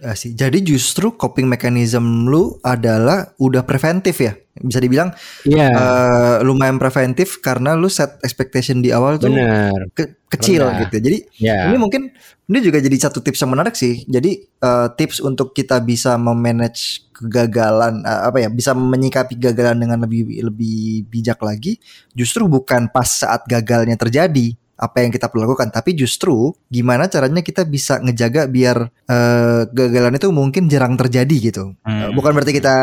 Ah, 0.01 0.17
sih. 0.17 0.33
Jadi 0.33 0.65
justru 0.65 1.13
coping 1.13 1.45
mechanism 1.45 2.25
lu 2.25 2.57
adalah 2.65 3.37
udah 3.37 3.61
preventif 3.61 4.17
ya. 4.17 4.33
Bisa 4.57 4.81
dibilang 4.81 5.13
Iya. 5.45 5.69
eh, 5.69 6.35
lumayan 6.41 6.81
preventif 6.81 7.37
karena 7.45 7.77
lu 7.77 7.85
set 7.85 8.17
expectation 8.25 8.81
di 8.81 8.89
awal 8.89 9.21
tuh 9.21 9.29
bener. 9.29 9.93
ke- 9.93 10.16
kecil 10.27 10.67
Rendah. 10.67 10.79
gitu. 10.87 10.95
Jadi 10.99 11.17
Ya. 11.37 11.69
Ini 11.69 11.77
mungkin 11.77 12.11
ini 12.47 12.59
juga 12.63 12.81
jadi 12.81 12.97
satu 12.97 13.21
tips 13.21 13.43
yang 13.43 13.51
menarik 13.53 13.75
sih. 13.77 14.01
Jadi 14.07 14.41
eh, 14.43 14.87
tips 14.97 15.21
untuk 15.21 15.53
kita 15.53 15.77
bisa 15.83 16.17
memanage 16.17 17.05
kegagalan 17.13 18.01
eh, 18.01 18.21
apa 18.27 18.37
ya, 18.41 18.49
bisa 18.49 18.73
menyikapi 18.73 19.37
kegagalan 19.37 19.77
dengan 19.85 20.03
lebih 20.05 20.41
lebih 20.41 21.05
bijak 21.09 21.39
lagi, 21.45 21.77
justru 22.17 22.49
bukan 22.49 22.89
pas 22.89 23.05
saat 23.05 23.45
gagalnya 23.45 23.95
terjadi 23.95 24.55
apa 24.77 25.01
yang 25.01 25.09
kita 25.09 25.25
perlu 25.25 25.49
lakukan, 25.49 25.73
tapi 25.73 25.97
justru 25.97 26.53
gimana 26.69 27.09
caranya 27.09 27.41
kita 27.41 27.65
bisa 27.65 27.97
ngejaga 27.97 28.45
biar 28.45 28.77
eh, 29.09 29.61
kegagalan 29.73 30.17
itu 30.21 30.29
mungkin 30.29 30.69
jarang 30.69 30.93
terjadi 30.93 31.35
gitu. 31.49 31.73
Hmm. 31.81 32.13
bukan 32.13 32.31
berarti 32.37 32.53
kita 32.53 32.75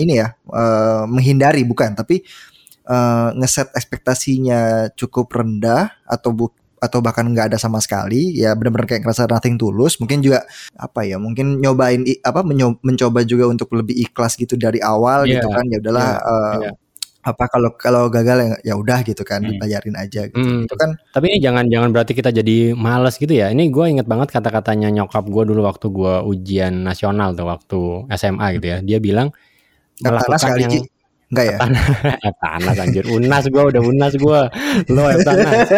ini 0.00 0.24
ya 0.24 0.32
eh, 0.32 1.04
menghindari, 1.04 1.62
bukan, 1.68 1.92
tapi 1.92 2.24
eh, 2.88 3.28
ngeset 3.36 3.76
ekspektasinya 3.76 4.92
cukup 4.96 5.28
rendah 5.36 5.92
atau 6.08 6.32
bu 6.32 6.46
atau 6.84 7.00
bahkan 7.00 7.24
nggak 7.24 7.52
ada 7.54 7.58
sama 7.58 7.80
sekali 7.80 8.36
ya 8.36 8.52
benar-benar 8.52 8.84
kayak 8.84 9.02
ngerasa 9.02 9.24
nothing 9.26 9.56
tulus 9.56 9.96
mungkin 9.96 10.20
juga 10.20 10.44
apa 10.76 11.08
ya 11.08 11.16
mungkin 11.16 11.58
nyobain 11.58 12.04
apa 12.20 12.44
mencoba 12.84 13.24
juga 13.24 13.48
untuk 13.48 13.72
lebih 13.72 13.96
ikhlas 14.04 14.36
gitu 14.36 14.54
dari 14.54 14.78
awal 14.78 15.24
Iya, 15.24 15.40
gitu 15.40 15.48
kan 15.48 15.64
ya 15.72 15.76
udahlah 15.80 16.08
eh, 16.20 16.56
iya. 16.62 16.70
apa 17.24 17.44
kalau 17.48 17.72
kalau 17.80 18.02
gagal 18.12 18.36
ya, 18.36 18.48
ya 18.60 18.74
udah 18.76 19.00
gitu 19.00 19.24
kan 19.24 19.40
Hmm. 19.40 19.56
dibayarin 19.56 19.96
aja 19.96 20.28
gitu 20.28 20.36
Hmm. 20.36 20.68
itu 20.68 20.76
kan 20.76 20.92
Tapi 21.08 21.24
ini 21.32 21.38
jangan 21.40 21.64
jangan 21.72 21.88
berarti 21.88 22.12
kita 22.12 22.28
jadi 22.28 22.76
males 22.76 23.16
gitu 23.16 23.32
ya. 23.32 23.48
Ini 23.48 23.72
gue 23.72 23.84
inget 23.88 24.04
banget 24.04 24.28
kata-katanya 24.28 24.92
nyokap 24.92 25.24
gue 25.24 25.42
dulu 25.48 25.64
waktu 25.64 25.88
gue 25.88 26.14
ujian 26.28 26.84
nasional 26.84 27.32
tuh 27.32 27.48
waktu 27.48 27.80
SMA 28.12 28.46
gitu 28.60 28.66
ya. 28.68 28.78
Dia 28.84 28.98
bilang 29.00 29.32
melakukan 30.02 30.36
yang. 30.60 30.84
Enggak 31.32 31.44
ya? 31.46 31.56
Eptanas 32.20 32.76
anjir. 32.84 33.04
Unas 33.08 33.44
gue 33.48 33.62
udah 33.62 33.82
unas 33.82 34.12
gue 34.16 34.40
Lo 34.92 35.02
Eptanas 35.08 35.68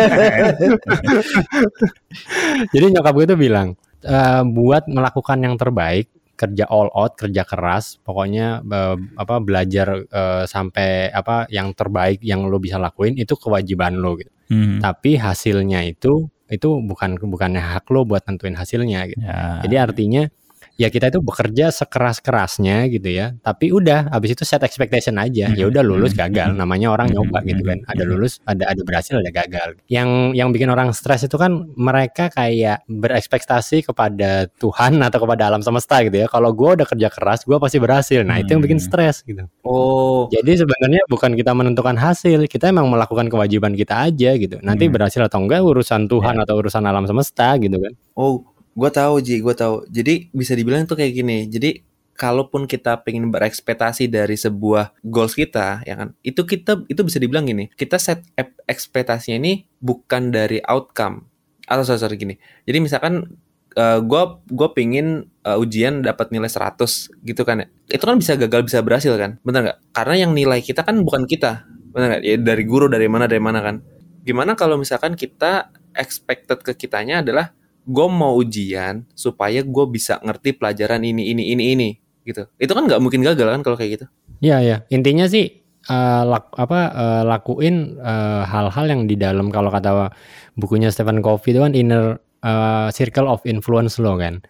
Jadi 2.75 2.85
nyokap 2.93 3.15
gue 3.15 3.27
tuh 3.31 3.39
bilang 3.39 3.69
eh, 4.03 4.43
Buat 4.43 4.91
melakukan 4.91 5.39
yang 5.43 5.55
terbaik 5.55 6.11
Kerja 6.37 6.69
all 6.69 6.93
out 6.93 7.17
Kerja 7.17 7.47
keras 7.47 7.97
Pokoknya 8.03 8.61
eh, 8.63 8.97
apa 9.17 9.35
belajar 9.41 10.05
eh, 10.05 10.45
Sampai 10.45 11.09
apa 11.11 11.47
yang 11.49 11.73
terbaik 11.73 12.21
Yang 12.21 12.41
lo 12.51 12.59
bisa 12.59 12.77
lakuin 12.77 13.15
Itu 13.17 13.39
kewajiban 13.39 13.97
lo 13.99 14.19
gitu. 14.19 14.33
Hmm. 14.51 14.79
Tapi 14.83 15.19
hasilnya 15.19 15.87
itu 15.87 16.29
Itu 16.47 16.83
bukan 16.83 17.19
bukannya 17.19 17.63
hak 17.63 17.91
lo 17.91 18.07
buat 18.07 18.23
nentuin 18.27 18.55
hasilnya 18.55 19.01
gitu. 19.11 19.19
Ya. 19.19 19.67
jadi 19.67 19.77
artinya 19.91 20.31
ya 20.77 20.93
kita 20.93 21.09
itu 21.09 21.21
bekerja 21.25 21.73
sekeras-kerasnya 21.73 22.87
gitu 22.93 23.09
ya. 23.09 23.35
Tapi 23.41 23.73
udah 23.73 24.13
habis 24.13 24.37
itu 24.37 24.45
set 24.45 24.63
expectation 24.63 25.17
aja. 25.17 25.51
Ya 25.53 25.65
udah 25.67 25.81
lulus 25.81 26.13
gagal. 26.13 26.53
Namanya 26.53 26.93
orang 26.93 27.11
nyoba 27.11 27.43
gitu 27.45 27.65
kan. 27.65 27.83
Ada 27.89 28.05
lulus, 28.05 28.39
ada 28.45 28.69
ada 28.69 28.81
berhasil, 28.85 29.17
ada 29.17 29.33
gagal. 29.33 29.81
Yang 29.89 30.09
yang 30.37 30.49
bikin 30.53 30.69
orang 30.69 30.93
stres 30.93 31.25
itu 31.25 31.35
kan 31.41 31.73
mereka 31.75 32.29
kayak 32.29 32.85
berekspektasi 32.87 33.89
kepada 33.89 34.47
Tuhan 34.61 35.01
atau 35.09 35.19
kepada 35.25 35.49
alam 35.49 35.65
semesta 35.65 36.05
gitu 36.05 36.17
ya. 36.23 36.27
Kalau 36.29 36.53
gue 36.53 36.71
udah 36.77 36.87
kerja 36.87 37.09
keras, 37.09 37.49
gue 37.49 37.57
pasti 37.57 37.81
berhasil. 37.81 38.21
Nah 38.23 38.39
itu 38.39 38.53
yang 38.53 38.63
bikin 38.63 38.79
stres 38.79 39.25
gitu. 39.25 39.49
Oh, 39.65 40.29
Jadi 40.29 40.61
sebenarnya 40.61 41.03
bukan 41.09 41.33
kita 41.35 41.57
menentukan 41.57 41.97
hasil, 41.97 42.45
kita 42.47 42.69
emang 42.71 42.93
melakukan 42.93 43.33
kewajiban 43.33 43.73
kita 43.73 44.13
aja 44.13 44.37
gitu. 44.37 44.61
Nanti 44.61 44.93
berhasil 44.93 45.25
atau 45.25 45.41
enggak 45.43 45.65
urusan 45.65 46.07
Tuhan 46.07 46.37
atau 46.37 46.55
urusan 46.61 46.85
alam 46.85 47.09
semesta 47.09 47.57
gitu 47.57 47.81
kan. 47.81 47.93
oh, 48.17 48.56
gue 48.77 48.91
tahu 48.93 49.25
Ji, 49.25 49.41
gue 49.41 49.55
tahu. 49.57 49.89
Jadi 49.89 50.29
bisa 50.37 50.53
dibilang 50.53 50.85
tuh 50.85 51.01
kayak 51.01 51.13
gini. 51.17 51.49
Jadi 51.49 51.81
kalaupun 52.17 52.69
kita 52.69 53.01
pengen 53.05 53.33
berekspektasi 53.33 54.09
dari 54.13 54.37
sebuah 54.37 54.93
goals 55.05 55.33
kita, 55.37 55.85
ya 55.85 55.97
kan, 55.97 56.13
itu 56.21 56.45
kita 56.45 56.85
itu 56.89 57.01
bisa 57.05 57.17
dibilang 57.21 57.49
gini, 57.49 57.73
kita 57.77 57.97
set 58.01 58.25
ekspektasinya 58.69 59.37
ini 59.37 59.69
bukan 59.81 60.33
dari 60.33 60.61
outcome 60.65 61.29
atau 61.69 61.85
sorry, 61.85 62.01
sorry 62.01 62.17
gini. 62.17 62.35
Jadi 62.65 62.79
misalkan 62.81 63.37
gue 63.77 64.23
gue 64.49 64.69
pingin 64.73 65.29
uh, 65.45 65.61
ujian 65.61 66.01
dapat 66.01 66.33
nilai 66.33 66.49
100 66.49 66.81
gitu 67.29 67.43
kan 67.45 67.61
ya. 67.61 67.67
Itu 67.93 68.09
kan 68.09 68.17
bisa 68.17 68.33
gagal 68.41 68.65
bisa 68.65 68.81
berhasil 68.81 69.13
kan, 69.21 69.37
bener 69.45 69.61
nggak? 69.69 69.79
Karena 69.93 70.15
yang 70.17 70.33
nilai 70.33 70.65
kita 70.65 70.81
kan 70.81 71.05
bukan 71.05 71.29
kita, 71.29 71.69
bener 71.93 72.17
nggak? 72.17 72.23
Ya 72.25 72.37
dari 72.41 72.65
guru 72.65 72.89
dari 72.89 73.05
mana 73.13 73.29
dari 73.29 73.45
mana 73.45 73.61
kan. 73.61 73.85
Gimana 74.25 74.57
kalau 74.57 74.81
misalkan 74.81 75.13
kita 75.13 75.69
expected 75.93 76.65
ke 76.65 76.73
kitanya 76.73 77.21
adalah 77.21 77.53
gue 77.87 78.07
mau 78.11 78.35
ujian 78.37 79.07
supaya 79.15 79.63
gue 79.63 79.85
bisa 79.87 80.19
ngerti 80.21 80.59
pelajaran 80.59 81.01
ini 81.07 81.31
ini 81.31 81.55
ini 81.55 81.65
ini 81.75 81.89
gitu. 82.27 82.51
Itu 82.59 82.73
kan 82.75 82.85
nggak 82.91 82.99
mungkin 82.99 83.23
gagal 83.23 83.47
kan 83.55 83.61
kalau 83.63 83.77
kayak 83.79 83.91
gitu. 84.03 84.07
Iya 84.43 84.59
ya, 84.61 84.77
intinya 84.91 85.25
sih 85.31 85.45
eh, 85.87 86.23
lak- 86.27 86.55
apa 86.59 86.79
eh, 86.93 87.23
lakuin 87.25 87.97
eh, 88.03 88.43
hal-hal 88.45 88.87
yang 88.91 89.03
di 89.07 89.15
dalam 89.17 89.49
kalau 89.55 89.71
kata 89.71 90.11
bukunya 90.59 90.91
Stephen 90.91 91.23
Covey 91.23 91.55
itu 91.55 91.61
kan 91.63 91.73
inner 91.79 92.19
eh, 92.43 92.89
circle 92.93 93.31
of 93.31 93.47
influence 93.47 93.97
lo 94.03 94.19
kan. 94.19 94.43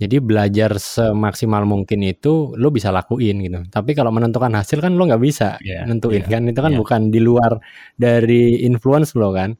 Jadi 0.00 0.16
belajar 0.16 0.80
semaksimal 0.80 1.68
mungkin 1.68 2.00
itu 2.00 2.56
lo 2.56 2.72
bisa 2.72 2.88
lakuin 2.88 3.36
gitu. 3.44 3.60
Tapi 3.68 3.92
kalau 3.92 4.08
menentukan 4.08 4.48
hasil 4.56 4.80
kan 4.80 4.96
lo 4.96 5.04
nggak 5.04 5.20
bisa 5.20 5.60
Iya, 5.60 5.84
nentuin 5.84 6.24
iya, 6.24 6.32
kan. 6.40 6.42
Itu 6.48 6.60
kan 6.64 6.72
iya. 6.72 6.80
bukan 6.80 7.00
di 7.12 7.20
luar 7.20 7.60
dari 8.00 8.64
influence 8.64 9.12
lo 9.14 9.28
kan. 9.36 9.52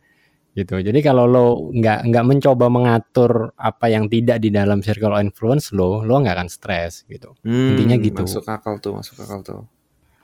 Gitu. 0.50 0.82
Jadi 0.82 0.98
kalau 0.98 1.30
lo 1.30 1.46
nggak 1.70 2.10
nggak 2.10 2.24
mencoba 2.26 2.66
mengatur 2.66 3.54
apa 3.54 3.86
yang 3.86 4.10
tidak 4.10 4.42
di 4.42 4.50
dalam 4.50 4.82
circle 4.82 5.14
of 5.14 5.22
influence 5.22 5.70
lo, 5.70 6.02
lo 6.02 6.18
nggak 6.18 6.34
akan 6.34 6.50
stres 6.50 7.06
gitu. 7.06 7.38
Hmm, 7.46 7.74
Intinya 7.74 7.96
gitu. 8.02 8.24
Masuk 8.26 8.44
akal 8.50 8.82
tuh, 8.82 8.98
masuk 8.98 9.14
akal 9.22 9.40
tuh. 9.46 9.60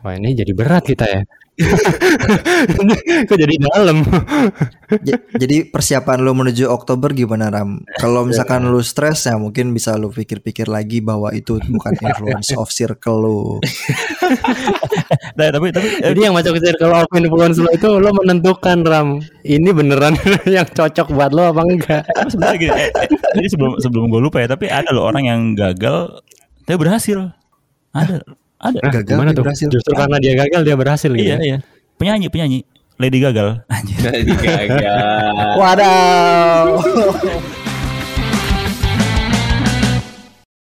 Wah 0.05 0.13
ini 0.13 0.37
jadi 0.37 0.53
berat 0.53 0.85
kita 0.85 1.07
ya. 1.09 1.23
Kok 3.29 3.39
jadi 3.41 3.57
dalam? 3.57 4.05
Jadi 5.41 5.73
persiapan 5.73 6.21
lu 6.21 6.37
menuju 6.37 6.69
Oktober 6.69 7.17
gimana 7.17 7.49
Ram? 7.49 7.81
Kalau 7.97 8.29
misalkan 8.29 8.69
lu 8.69 8.85
stres 8.85 9.25
ya 9.25 9.41
mungkin 9.41 9.73
bisa 9.73 9.97
lu 9.97 10.13
pikir-pikir 10.13 10.69
lagi 10.69 11.01
bahwa 11.01 11.33
itu 11.33 11.57
bukan 11.57 11.97
influence 12.13 12.53
of 12.61 12.69
circle 12.69 13.19
lu. 13.25 13.41
Nah, 15.37 15.53
tapi 15.53 15.71
tapi 15.71 15.87
eh, 16.03 16.11
Jadi 16.13 16.21
yang 16.27 16.35
masuk 16.35 16.59
ke 16.59 16.61
circle 16.67 16.91
of 16.91 17.07
influence 17.15 17.61
lo 17.61 17.71
itu 17.71 17.89
lo 17.89 18.11
menentukan 18.17 18.83
Ram. 18.83 19.09
Ini 19.45 19.71
beneran 19.71 20.17
yang 20.49 20.67
cocok 20.67 21.13
buat 21.13 21.31
lo 21.31 21.53
apa 21.55 21.63
enggak? 21.63 22.03
tapi 22.11 22.29
sebenarnya 22.33 22.57
gini, 22.59 22.73
eh, 22.75 22.91
eh, 22.91 23.07
jadi 23.37 23.49
sebelum 23.53 23.73
sebelum 23.79 24.05
gue 24.11 24.21
lupa 24.21 24.43
ya, 24.43 24.49
tapi 24.51 24.67
ada 24.67 24.91
loh 24.91 25.07
orang 25.07 25.29
yang 25.29 25.41
gagal 25.55 26.25
tapi 26.67 26.77
berhasil. 26.83 27.31
Ada, 27.95 28.27
ada. 28.57 28.79
Gagal 28.89 29.03
Gimana 29.05 29.31
tuh? 29.37 29.45
berhasil. 29.45 29.69
Justru 29.69 29.93
karena 29.93 30.17
dia 30.21 30.33
gagal 30.37 30.61
dia 30.65 30.77
berhasil 30.77 31.11
gitu. 31.13 31.27
Iya, 31.27 31.39
iya. 31.41 31.59
Penyanyi, 31.97 32.27
penyanyi. 32.29 32.59
Lady 32.97 33.21
Gagal. 33.21 33.61
Anjir. 33.75 34.01
Jadi 34.01 34.33
gagal. 34.33 34.81
Wadaw. 35.61 36.65